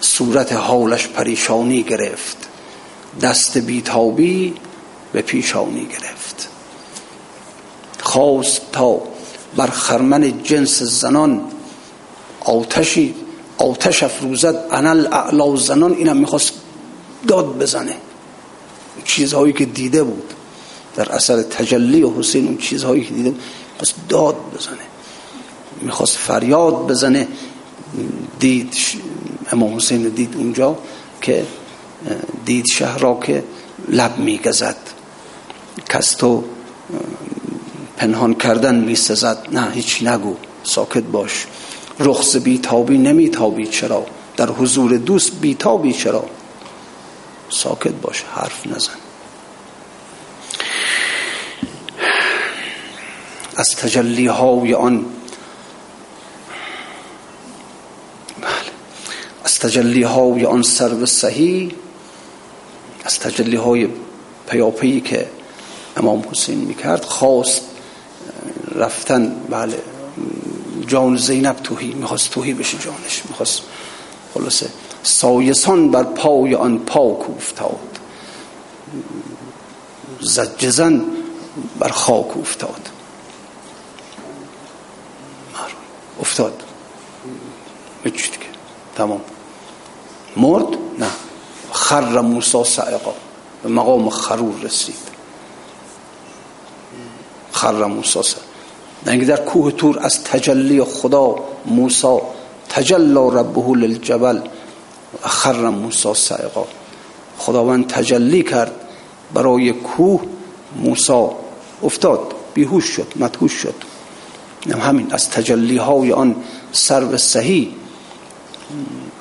[0.00, 2.36] صورت حالش پریشانی گرفت.
[3.22, 4.54] دست بیتابی
[5.12, 6.48] به پیشانی گرفت.
[8.00, 9.00] خواست تا
[9.56, 11.40] بر خرمن جنس زنان
[12.40, 13.14] آتشی
[13.58, 14.66] آتش افروزد.
[14.70, 16.52] انال اعلا زنان اینم می‌خواست
[17.28, 17.96] داد بزنه.
[19.04, 20.32] چیزهایی که دیده بود.
[20.96, 23.34] در اثر تجلی و حسین اون چیزهایی که دیده
[24.08, 24.86] داد بزنه.
[25.82, 27.28] می‌خواست فریاد بزنه.
[28.38, 28.74] دید
[29.52, 30.78] امام حسین دید اونجا
[31.22, 31.46] که
[32.44, 33.44] دید شهر را که
[33.88, 34.76] لب میگزد.
[35.88, 36.44] کس تو
[37.96, 39.48] پنهان کردن میسزد.
[39.52, 41.46] نه هیچ نگو ساکت باش.
[42.00, 46.24] رخص بیتابی نمیتابی چرا؟ در حضور دوست بیتابی چرا؟
[47.50, 48.92] ساکت باش حرف نزن.
[53.56, 55.04] از تجلی های آن
[59.56, 61.72] از تجلی های آن سرو صحیح
[63.04, 63.88] از تجلی های
[64.50, 65.28] پیاپی که
[65.96, 67.62] امام حسین می‌کرد خواست
[68.74, 69.82] رفتن بله
[70.86, 73.60] جان زینب توهی می‌خواست توهی بشه جانش می‌خواست
[74.34, 74.68] خلاصه
[75.02, 77.98] سایسان بر پای آن پاک افتاد.
[80.20, 81.04] زجزن
[81.78, 82.88] بر خاک افتاد.
[86.20, 86.62] افتاد.
[88.04, 88.46] بچید که
[88.96, 89.20] تمام.
[90.36, 90.66] مرد؟
[90.98, 91.06] نه.
[91.72, 93.12] خر موسا سعقا
[93.62, 94.94] به مقام خرور رسید.
[97.52, 98.46] خر موسا سعقا
[99.06, 101.34] اینکه در کوه تور از تجلی خدا
[101.66, 102.18] موسی
[102.68, 104.40] تجلا ربه للجبل.
[105.22, 106.64] خر موسی سعقا
[107.38, 108.72] خداوند تجلی کرد
[109.34, 110.20] برای کوه
[110.76, 111.26] موسی.
[111.82, 112.32] افتاد.
[112.54, 113.74] بیهوش شد مدهوش شد.
[114.70, 116.36] همین از تجلی های آن
[116.72, 117.72] سرو صحیح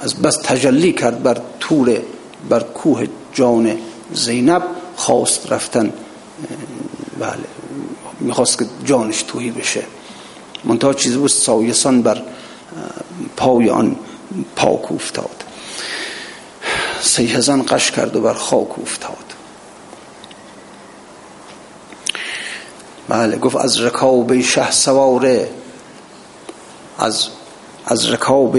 [0.06, 2.02] از بس تجلی کرد بر تور
[2.50, 3.78] بر کوه جان
[4.14, 4.64] زینب
[4.96, 5.94] خواست رفتن
[7.20, 7.46] بله
[8.20, 9.84] می‌خواست که جانش توهی بشه.
[10.64, 12.22] منتها چیزی بود سایسان بر
[13.38, 13.96] پای آن
[14.56, 15.44] پاک افتاد
[17.02, 19.34] سیهزن قش کرد و بر خاک افتاد
[23.10, 25.50] بله گفت از رکاب شه سواره
[26.98, 27.28] از
[27.86, 28.58] از رکاب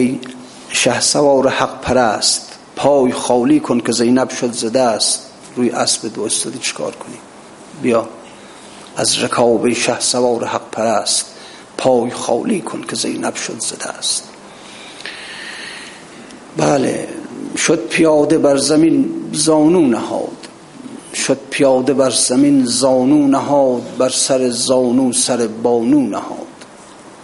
[0.76, 2.52] شه سوار حق پرست.
[2.76, 5.22] پای خالی کن که زینب شد زده است
[5.56, 7.16] روی اسب دو استادی چکار کنی
[7.82, 8.08] بیا.
[8.96, 11.26] از رکاب شه سوار حق پرست.
[11.78, 14.28] پای خالی کن که زینب شد زده است
[16.56, 17.08] بله.
[17.56, 20.48] شد پیاده بر زمین زانو نهاد.
[21.14, 23.96] شد پیاده بر زمین زانو نهاد.
[23.98, 26.46] بر سر زانو سر بانو نهاد.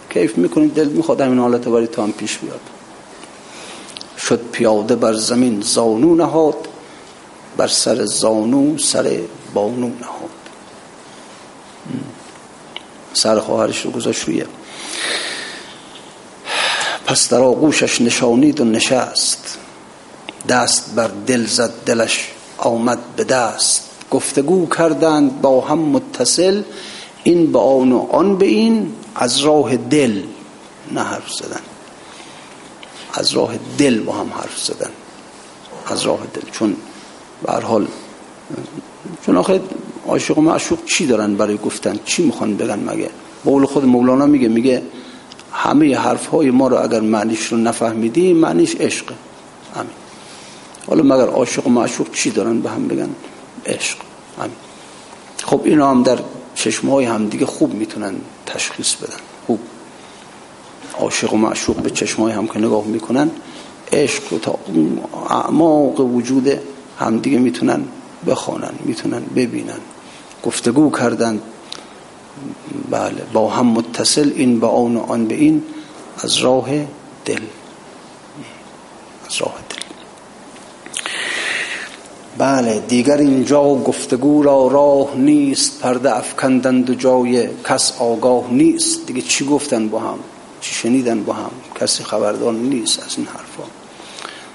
[0.09, 2.59] کیف می‌کنید دل می‌خواد همین حالت باری تا هم پیش بیاد.
[4.27, 6.67] شد پیاده بر زمین زانو نهاد
[7.57, 9.19] بر سر زانو سر
[9.53, 10.29] بانو نهاد.
[13.13, 14.43] سر خواهرش رو گذاشت روی
[17.05, 19.57] پس در آغوشش نشانید و نشست.
[20.49, 23.89] دست بر دل زد دلش آمد به دست.
[24.11, 26.63] گفتگو کردند با هم متصل
[27.23, 30.23] این به آن و آن به این از راه دل
[30.91, 31.72] نه حرف زدن.
[33.13, 34.89] از راه دل با هم حرف زدن.
[35.87, 36.49] از راه دل.
[36.51, 36.75] چون
[37.43, 37.87] به حال
[39.25, 39.61] چون آخه
[40.07, 43.09] عاشق و معشوق چی دارن برای گفتن؟ چی می‌خوان بگن مگه؟
[43.45, 44.81] قول خود مولانا میگه میگه
[45.53, 49.05] همه حرف های ما رو اگر معنیش رو نفهمیدی معنیش عشق.
[49.75, 49.89] همین
[50.87, 53.09] حالا مگر عاشق و معشوق چی دارن به هم بگن؟
[53.65, 53.97] عشق.
[54.37, 54.55] همین
[55.43, 56.19] خب اینا هم در
[56.55, 59.17] چشم های هم دیگه خوب می‌تونن تشخیص بدن.
[59.47, 59.59] خوب.
[60.99, 63.31] عاشق و معشوق به چشم های هم که نگاه می‌کنن
[63.91, 64.59] عشق تا
[65.29, 66.59] اعماق وجود
[66.99, 67.83] هم دیگه می‌تونن
[68.27, 69.79] بخوانن می‌تونن ببینن.
[70.43, 71.41] گفتگو کردن.
[72.89, 75.63] بله با هم متصل این با آن و آن به این
[76.17, 76.69] از راه
[77.25, 77.41] دل.
[79.27, 79.77] از راه دل.
[82.37, 89.07] بله دیگر اینجا گفتگو را راه نیست پرده افکندند و جای کس آگاه نیست.
[89.07, 90.19] دیگه چی گفتن با هم؟
[90.63, 93.63] چی شنیدن با هم؟ کسی خبردار نیست از این حرفا.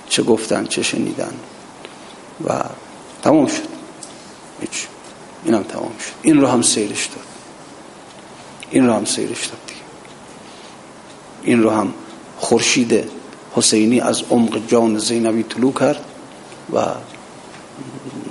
[0.09, 1.32] چه گفتن چه شنیدن؟
[2.46, 2.64] و
[3.22, 3.68] تمام شد.
[4.61, 4.86] هیچ.
[5.44, 6.12] اینم تمام شد.
[6.22, 7.26] این رو هم سیرش داد.
[8.70, 9.80] این رو هم سیرش داد دیگه.
[11.42, 11.94] این رو هم
[12.38, 13.11] خورشید
[13.54, 16.04] حسینی از عمق جان زینبی طلوع کرد
[16.74, 16.84] و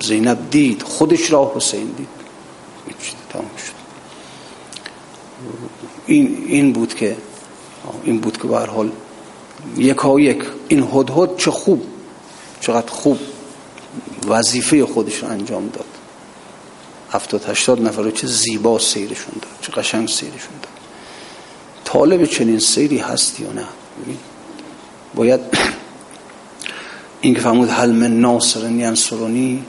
[0.02, 2.08] زینب دید خودش را حسین دید.
[3.30, 3.78] تمام شد.
[6.06, 7.18] این این بود که
[8.04, 8.92] این بود که به حال
[9.78, 10.44] یکا یک.
[10.68, 11.84] این هدهد چه خوب
[12.62, 13.20] چقدر خوب
[14.28, 15.86] وظیفه خودش رو انجام داد.
[17.12, 20.72] هفتاد هشتاد نفر رو چه زیبا سیرشون داد چه قشنگ سیرشون داد.
[21.86, 23.66] طالب چنین سیری هستی یا نه؟
[25.16, 25.40] باید
[27.22, 29.64] این که فرمود حل من ناصرنی انصرونی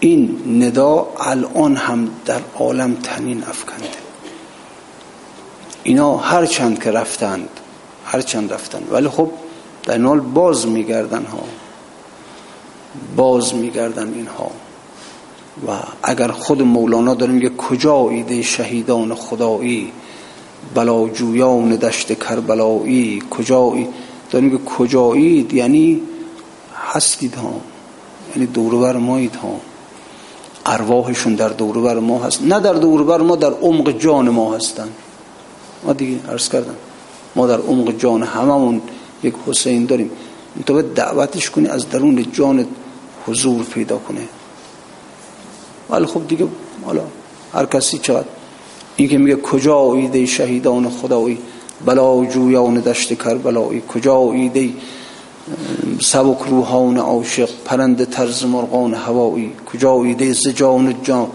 [0.00, 4.05] این ندا الان هم در عالم تنین افکنده.
[5.86, 7.48] اینا هر چند که رفتند
[8.06, 8.88] هر چند رفتند.
[8.90, 9.30] ولی خب
[9.84, 11.38] در نال باز میگردن ها.
[13.16, 14.50] باز میگردن اینها.
[15.68, 15.70] و
[16.02, 19.92] اگر خود مولانا داره میگه کجا ایده شهیدان خدایی؟
[20.74, 23.22] بلاجویان دشت کربلایی.
[23.30, 23.72] کجا
[24.30, 26.00] داره میگه کجایید یعنی
[26.92, 27.52] هستید ها.
[28.34, 29.60] یعنی دوربر مایید ها.
[30.66, 32.42] ارواحشون در دوربر ما هست.
[32.42, 34.88] نه در دوربر ما در عمق جان ما هستن.
[35.84, 36.74] ما دیگه عرض کردم
[37.36, 38.82] ما در عمق جان هممون
[39.22, 40.10] یک حسین داریم.
[40.66, 42.66] تو به دعوتش کنی از درون جان
[43.26, 44.20] حضور پیدا کنه.
[45.90, 46.46] ولی خب دیگه
[46.84, 47.02] حالا
[47.52, 48.26] هر کسی چقدر
[48.96, 51.38] این که میگه کجا ایده شهیدان خدایی؟
[51.86, 53.82] بلا جویان دشت کربلایی.
[53.88, 54.70] کجا ایده
[56.00, 61.28] سبک روحان عاشق پرند طرز مرغان هوایی؟ کجا ایده زجان جان؟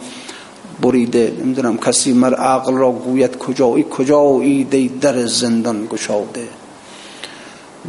[0.82, 6.48] بریده نمی‌دونم کسی مر عقل را گوید کجایی کجا ایده در زندان گشاده.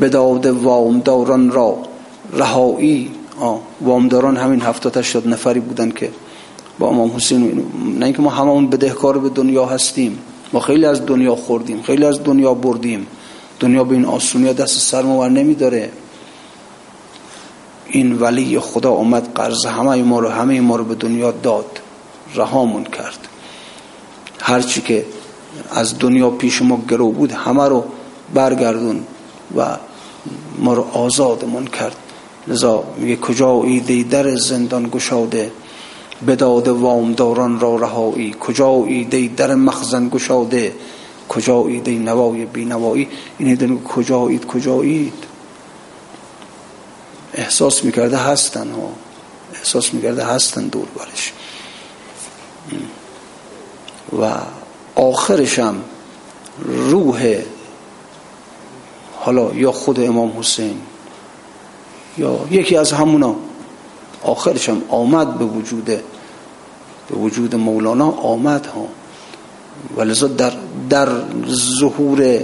[0.01, 1.79] بداده وامداران را
[2.33, 3.11] رهایی
[3.81, 6.11] وامداران همین هفتاد هشتاد نفری بودن که
[6.79, 7.65] با امام حسین
[7.99, 10.19] نه اینکه ما هممون بدهکار به دنیا هستیم.
[10.53, 13.07] ما خیلی از دنیا خوردیم خیلی از دنیا بردیم.
[13.61, 15.91] دنیا به این آسونی دست سر ما نمیداره.
[17.89, 21.82] این ولی خدا اومد قرض همه ما رو همه ما رو به دنیا داد.
[22.35, 23.29] رهامون کرد.
[24.41, 25.07] هرچی که
[25.71, 27.85] از دنیا پیش ما گرو بود همه رو
[28.35, 29.05] برگردون
[29.57, 29.77] و
[30.59, 31.97] ما رو آزادمون کرد.
[32.49, 35.53] لذا میگه کجا ایده در زندان گشاده؟
[36.27, 38.35] بداد وامداران را رهایی.
[38.41, 40.75] کجا ایده در مخزن گشاده؟
[41.29, 43.09] کجا ایده نوای بینوایی؟
[43.39, 45.25] این دنو کجا اید کجا اید
[47.35, 48.93] احساس می‌کرده هستن ها.
[49.55, 51.33] احساس می‌کرده هستن دور برش
[54.21, 54.33] و
[54.95, 55.75] آخرشم
[56.65, 57.43] روح
[59.21, 60.77] حالا یا خود امام حسین
[62.19, 63.37] یا یکی از همونا
[64.23, 68.87] آخرشم آمد به وجود به وجود مولانا آمد ها.
[69.97, 70.53] ولذا در
[70.91, 71.09] در
[71.81, 72.41] ظهور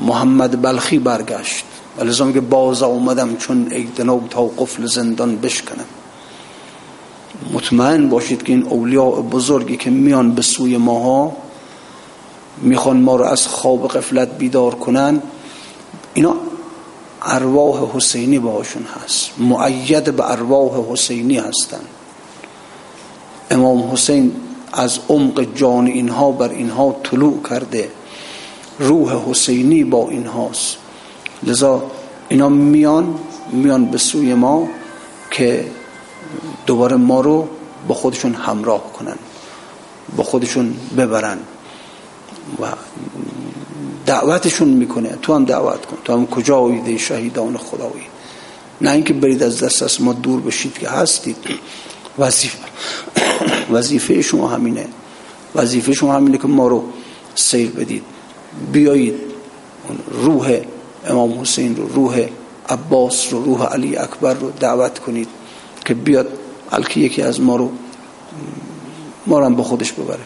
[0.00, 1.64] محمد بلخی برگشت.
[1.98, 5.84] ولذا میگه باز آمدم چون ایدنو تا قفل زندان بشکنم.
[7.52, 11.36] مطمئن باشید که این اولیاء بزرگی که میان به سوی ماها
[12.62, 15.22] می‌خوان ما رو از خواب قفلت بیدار کنن
[16.14, 16.34] اینا
[17.22, 19.30] ارواح حسینی باشون هست.
[19.38, 21.80] معید به ارواح حسینی هستن.
[23.50, 24.32] امام حسین
[24.72, 27.90] از عمق جان اینها بر اینها طلوع کرده.
[28.78, 30.76] روح حسینی با اینهاست.
[31.42, 31.82] لذا
[32.28, 33.14] اینا میان
[33.52, 34.68] میان به سوی ما
[35.30, 35.64] که
[36.68, 37.48] دوباره ما رو
[37.88, 39.16] با خودشون همراه کنن
[40.16, 41.38] با خودشون ببرن
[42.60, 42.66] و
[44.06, 45.18] دعوتشون می‌کنه.
[45.22, 45.96] تو هم دعوت کن.
[46.04, 48.06] تو هم کجا آیده شهیدان خدایی؟
[48.80, 51.36] نه اینکه برید از دست از ما دور بشید که هستید.
[52.18, 52.58] وظیفه
[53.70, 54.86] وظیفه شما همینه.
[55.54, 56.84] وظیفه شما همینه که ما رو
[57.34, 58.02] سیر بدید.
[58.72, 59.14] بیایید
[60.10, 60.60] روح
[61.06, 62.28] امام حسین رو روح
[62.68, 65.28] عباس رو روح علی اکبر رو دعوت کنید
[65.84, 66.37] که بیاد
[66.70, 67.70] بلکه یکی از ما رو
[69.26, 70.24] ما رو هم به خودش ببره.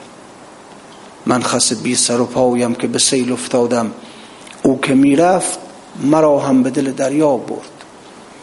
[1.27, 3.91] من خس بی سر و پایم که به سیل افتادم.
[4.63, 5.59] او که می‌رفت
[6.05, 7.71] مرا هم به دل دریا برد.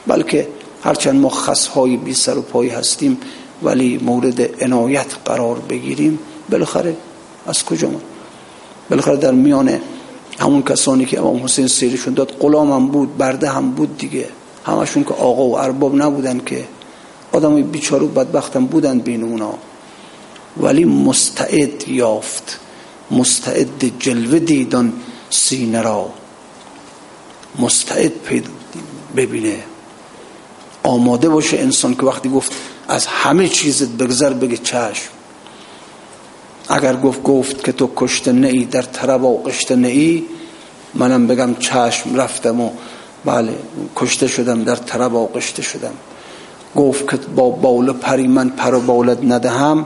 [0.07, 0.47] بلکه
[0.83, 3.17] هرچند ما خسهای بی سر و پای هستیم
[3.63, 6.19] ولی مورد عنایت قرار بگیریم.
[6.49, 6.95] بالاخره
[7.47, 7.99] از کجا ما؟
[8.89, 9.79] بالاخره در میان
[10.39, 14.25] همون کسانی که امام حسین سیرشون داد غلام هم بود برده هم بود دیگه.
[14.65, 16.65] همشون که آقا و ارباب نبودن که
[17.31, 19.53] آدم بیچاره و بدبخت هم بودن بین اونا.
[20.57, 22.59] ولی مستعد یافت.
[23.11, 24.93] مستعد جلوه دیدن
[25.29, 26.09] سینه را.
[27.59, 28.11] مستعد
[29.15, 29.63] ببینه.
[30.83, 32.51] آماده باشه انسان که وقتی گفت
[32.87, 35.09] از همه چیزت بگذر بگه چشم.
[36.69, 39.75] اگر گفت گفت که تو کشته نئی در طرب و قشته
[40.93, 42.71] منم بگم چشم رفتم و
[43.25, 43.55] بله
[43.95, 45.93] کشته شدم در طرب و قشته شدم.
[46.75, 49.85] گفت که با باول پری من پر و باولت ندهم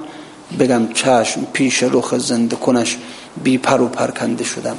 [0.60, 2.98] بگم چشم پیش رخ زنده کنش
[3.44, 4.76] بی پر و پرکنده شدم.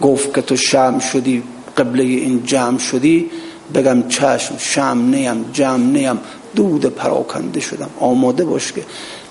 [0.00, 1.42] گفت که تو شم شدی
[1.76, 3.30] قبله این جمع شدی
[3.74, 6.18] بگم چشم شم نیم جمع نیم
[6.56, 7.90] دود پراکنده شدم.
[8.00, 8.84] آماده باش که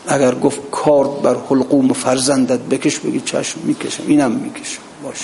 [0.07, 4.81] اگر گفت کارد بر حلقوم فرزندت بکش بگی چشم می‌کشم اینم می‌کشم.
[5.03, 5.17] باش.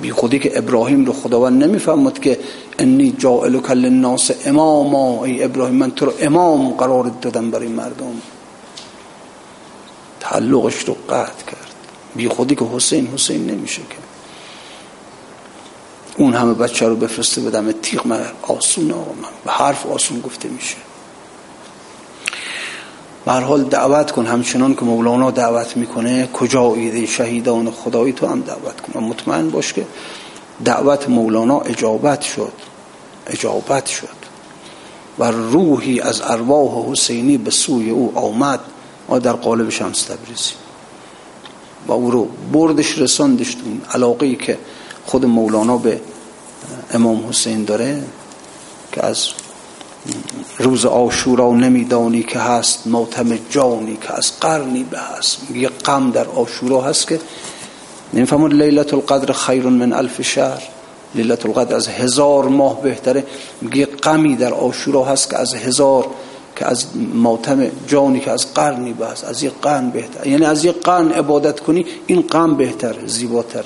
[0.00, 2.38] بی خودی که ابراهیم رو خداوند نمی‌فهمد که
[2.78, 5.24] انی جائلک للناس اماما.
[5.24, 8.22] ای ابراهیم من تو رو امام قرار دادم برای مردم.
[10.20, 11.74] تعلقش رو قطع کرد.
[12.16, 13.96] بی خودی که حسین حسین نمیشه که.
[16.16, 20.48] اون همه بچه رو بفرسته بدم تیغ من آسون آقا من به حرف آسون گفته
[20.48, 20.76] میشه.
[23.24, 24.26] به حال دعوت کن.
[24.26, 29.00] همچنان که مولانا دعوت می‌کنه کجا ایده شهیدان خدایی تو هم دعوت کن.
[29.00, 29.86] مطمئن باش که
[30.64, 32.52] دعوت مولانا اجابت شد.
[33.26, 34.24] اجابت شد.
[35.18, 38.60] و روحی از ارواح حسینی به سوی او آمد.
[39.08, 40.52] ما در قالب شمس تبریزی.
[41.86, 44.58] و او رو بردش رساندش اون علاقه که
[45.06, 46.00] خود مولانا به
[46.92, 48.02] امام حسین داره
[48.92, 49.28] که از
[50.58, 55.38] روز آشورا نمیدانی که هست موتم جانی که از قرنی به هست.
[55.54, 57.20] یه غم در آشورا هست که
[58.12, 60.62] نمیفهمون لیلت القدر خیر من الف شهر.
[61.14, 63.24] لیلت القدر از هزار ماه بهتره.
[63.74, 66.06] یه غمی در آشورا هست که از هزار
[66.56, 69.24] که از ماتم جانی که از قرنی هست.
[69.24, 73.64] از یه قرن بهتر یعنی از یه قرن عبادت کنی این غم بهتره زیباتره.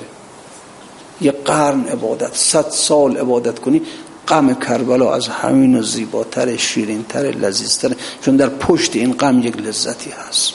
[1.20, 3.82] یه قرن عبادت صد سال عبادت کنی
[4.28, 7.92] غم کربلا از همین زیباتر شیرینتر لذیذتر.
[8.24, 10.52] چون در پشت این غم یک لذتی هست.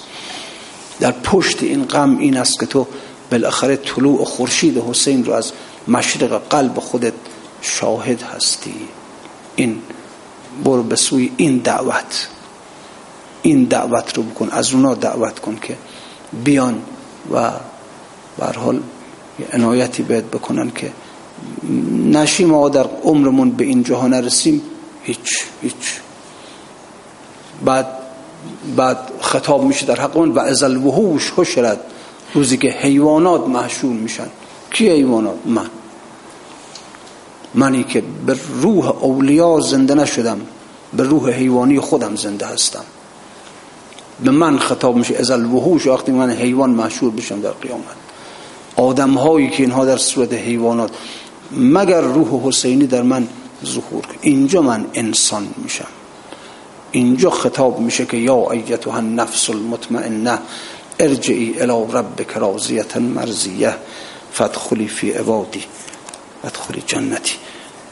[1.00, 2.88] در پشت این غم این است که تو
[3.32, 5.52] بالاخره طلوع خورشید حسین رو از
[5.88, 7.14] مشرق قلب خودت
[7.62, 8.76] شاهد هستی.
[9.56, 9.82] این
[10.64, 12.28] برو به سوی این دعوت.
[13.42, 14.50] این دعوت رو بکن.
[14.52, 15.78] از اونا دعوت کن که
[16.44, 16.82] بیان
[17.34, 17.52] و
[18.38, 18.80] بر حال
[19.54, 20.92] عنایتی بهت بکنن که
[22.06, 24.62] نشیم ما در عمرمون به این جهان نرسیم
[25.04, 26.00] هیچ هیچ.
[27.66, 27.88] بعد
[28.76, 31.80] بعد خطاب میشه در حق و از الوحوش حشرت
[32.34, 34.28] روزی که حیوانات محشور میشن.
[34.72, 35.70] کی حیوانات؟ من.
[37.56, 40.42] منی که به روح اولیا زنده نشدم
[40.94, 42.84] به روح حیوانی خودم زنده هستم.
[44.24, 47.96] به من خطاب میشه از الوحوش وقتی من حیوان محشور بشم در قیامت.
[48.76, 50.92] آدم هایی که اینها در صورت حیوانات
[51.58, 53.28] مگر روح حسینی در من
[53.66, 55.88] ظهور اینجا من انسان میشم.
[56.92, 60.40] اینجا خطاب میشه که یا ایتها النفس المطمئنه
[61.00, 63.76] ارجعی الى ربک راضیه مرضیه
[64.32, 65.64] فادخلی فی عبادی
[66.42, 67.34] فادخلی جنتی.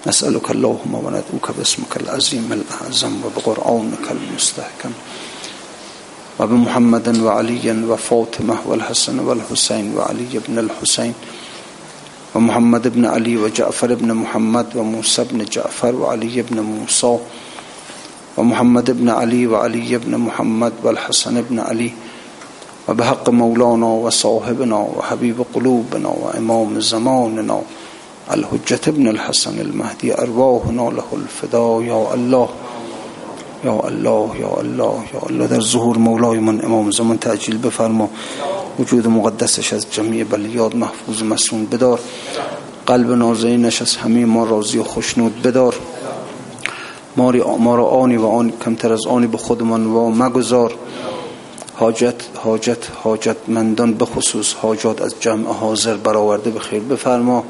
[0.08, 4.92] نسألك اللهم وندعوك باسمك العظيم الأعظم وبقرآنك المستحكم
[6.40, 11.14] وبمحمد وعلي وفاطمة والحسن والحسين وعلي بن الحسين
[12.36, 17.18] ومحمد بن علي وجعفر بن محمد وموسى بن جعفر وعلي بن موسى
[18.38, 21.92] ومحمد بن علي وعلي بن محمد والحسن بن علي
[22.90, 27.62] وبحق مولانا وصاحبنا وحبيب قلوبنا وإمام زماننا
[28.34, 32.50] الحجة بن الحسن المهدي أرواحنا له الفداء يا الله.
[33.64, 35.48] یا الله یا الله یا الله.
[35.48, 38.10] در ظهور مولای من امام زمان تعجیل بفرما.
[38.80, 42.00] وجود مقدسش از جمعی بلیاد محفوظ مسون بدار.
[42.86, 45.76] قلب نازنینش از همه ما راضی و خوشنود بدار.
[47.16, 50.74] ما را آنی و آن کمتر از آنی به خودمان و مگذار.
[51.76, 57.44] حاجت حاجت حاجت مندان به خصوص حاجات از جمع حاضر برآورده به خیر بفرما.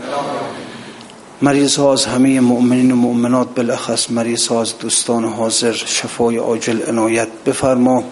[1.44, 6.82] مریض ها از همه مؤمنین و مؤمنات بالاخص مریض ها از دوستان حاضر شفای عاجل
[6.88, 8.04] عنایت بفرما.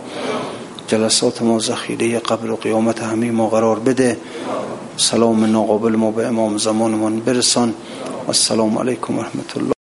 [0.88, 4.18] جلسات ما ذخیره قبل و قیامت همه ما قرار بده.
[4.98, 7.74] سلام ناقابل ما به امام زمانمان برسان.
[8.28, 9.79] السلام علیکم و رحمت الله.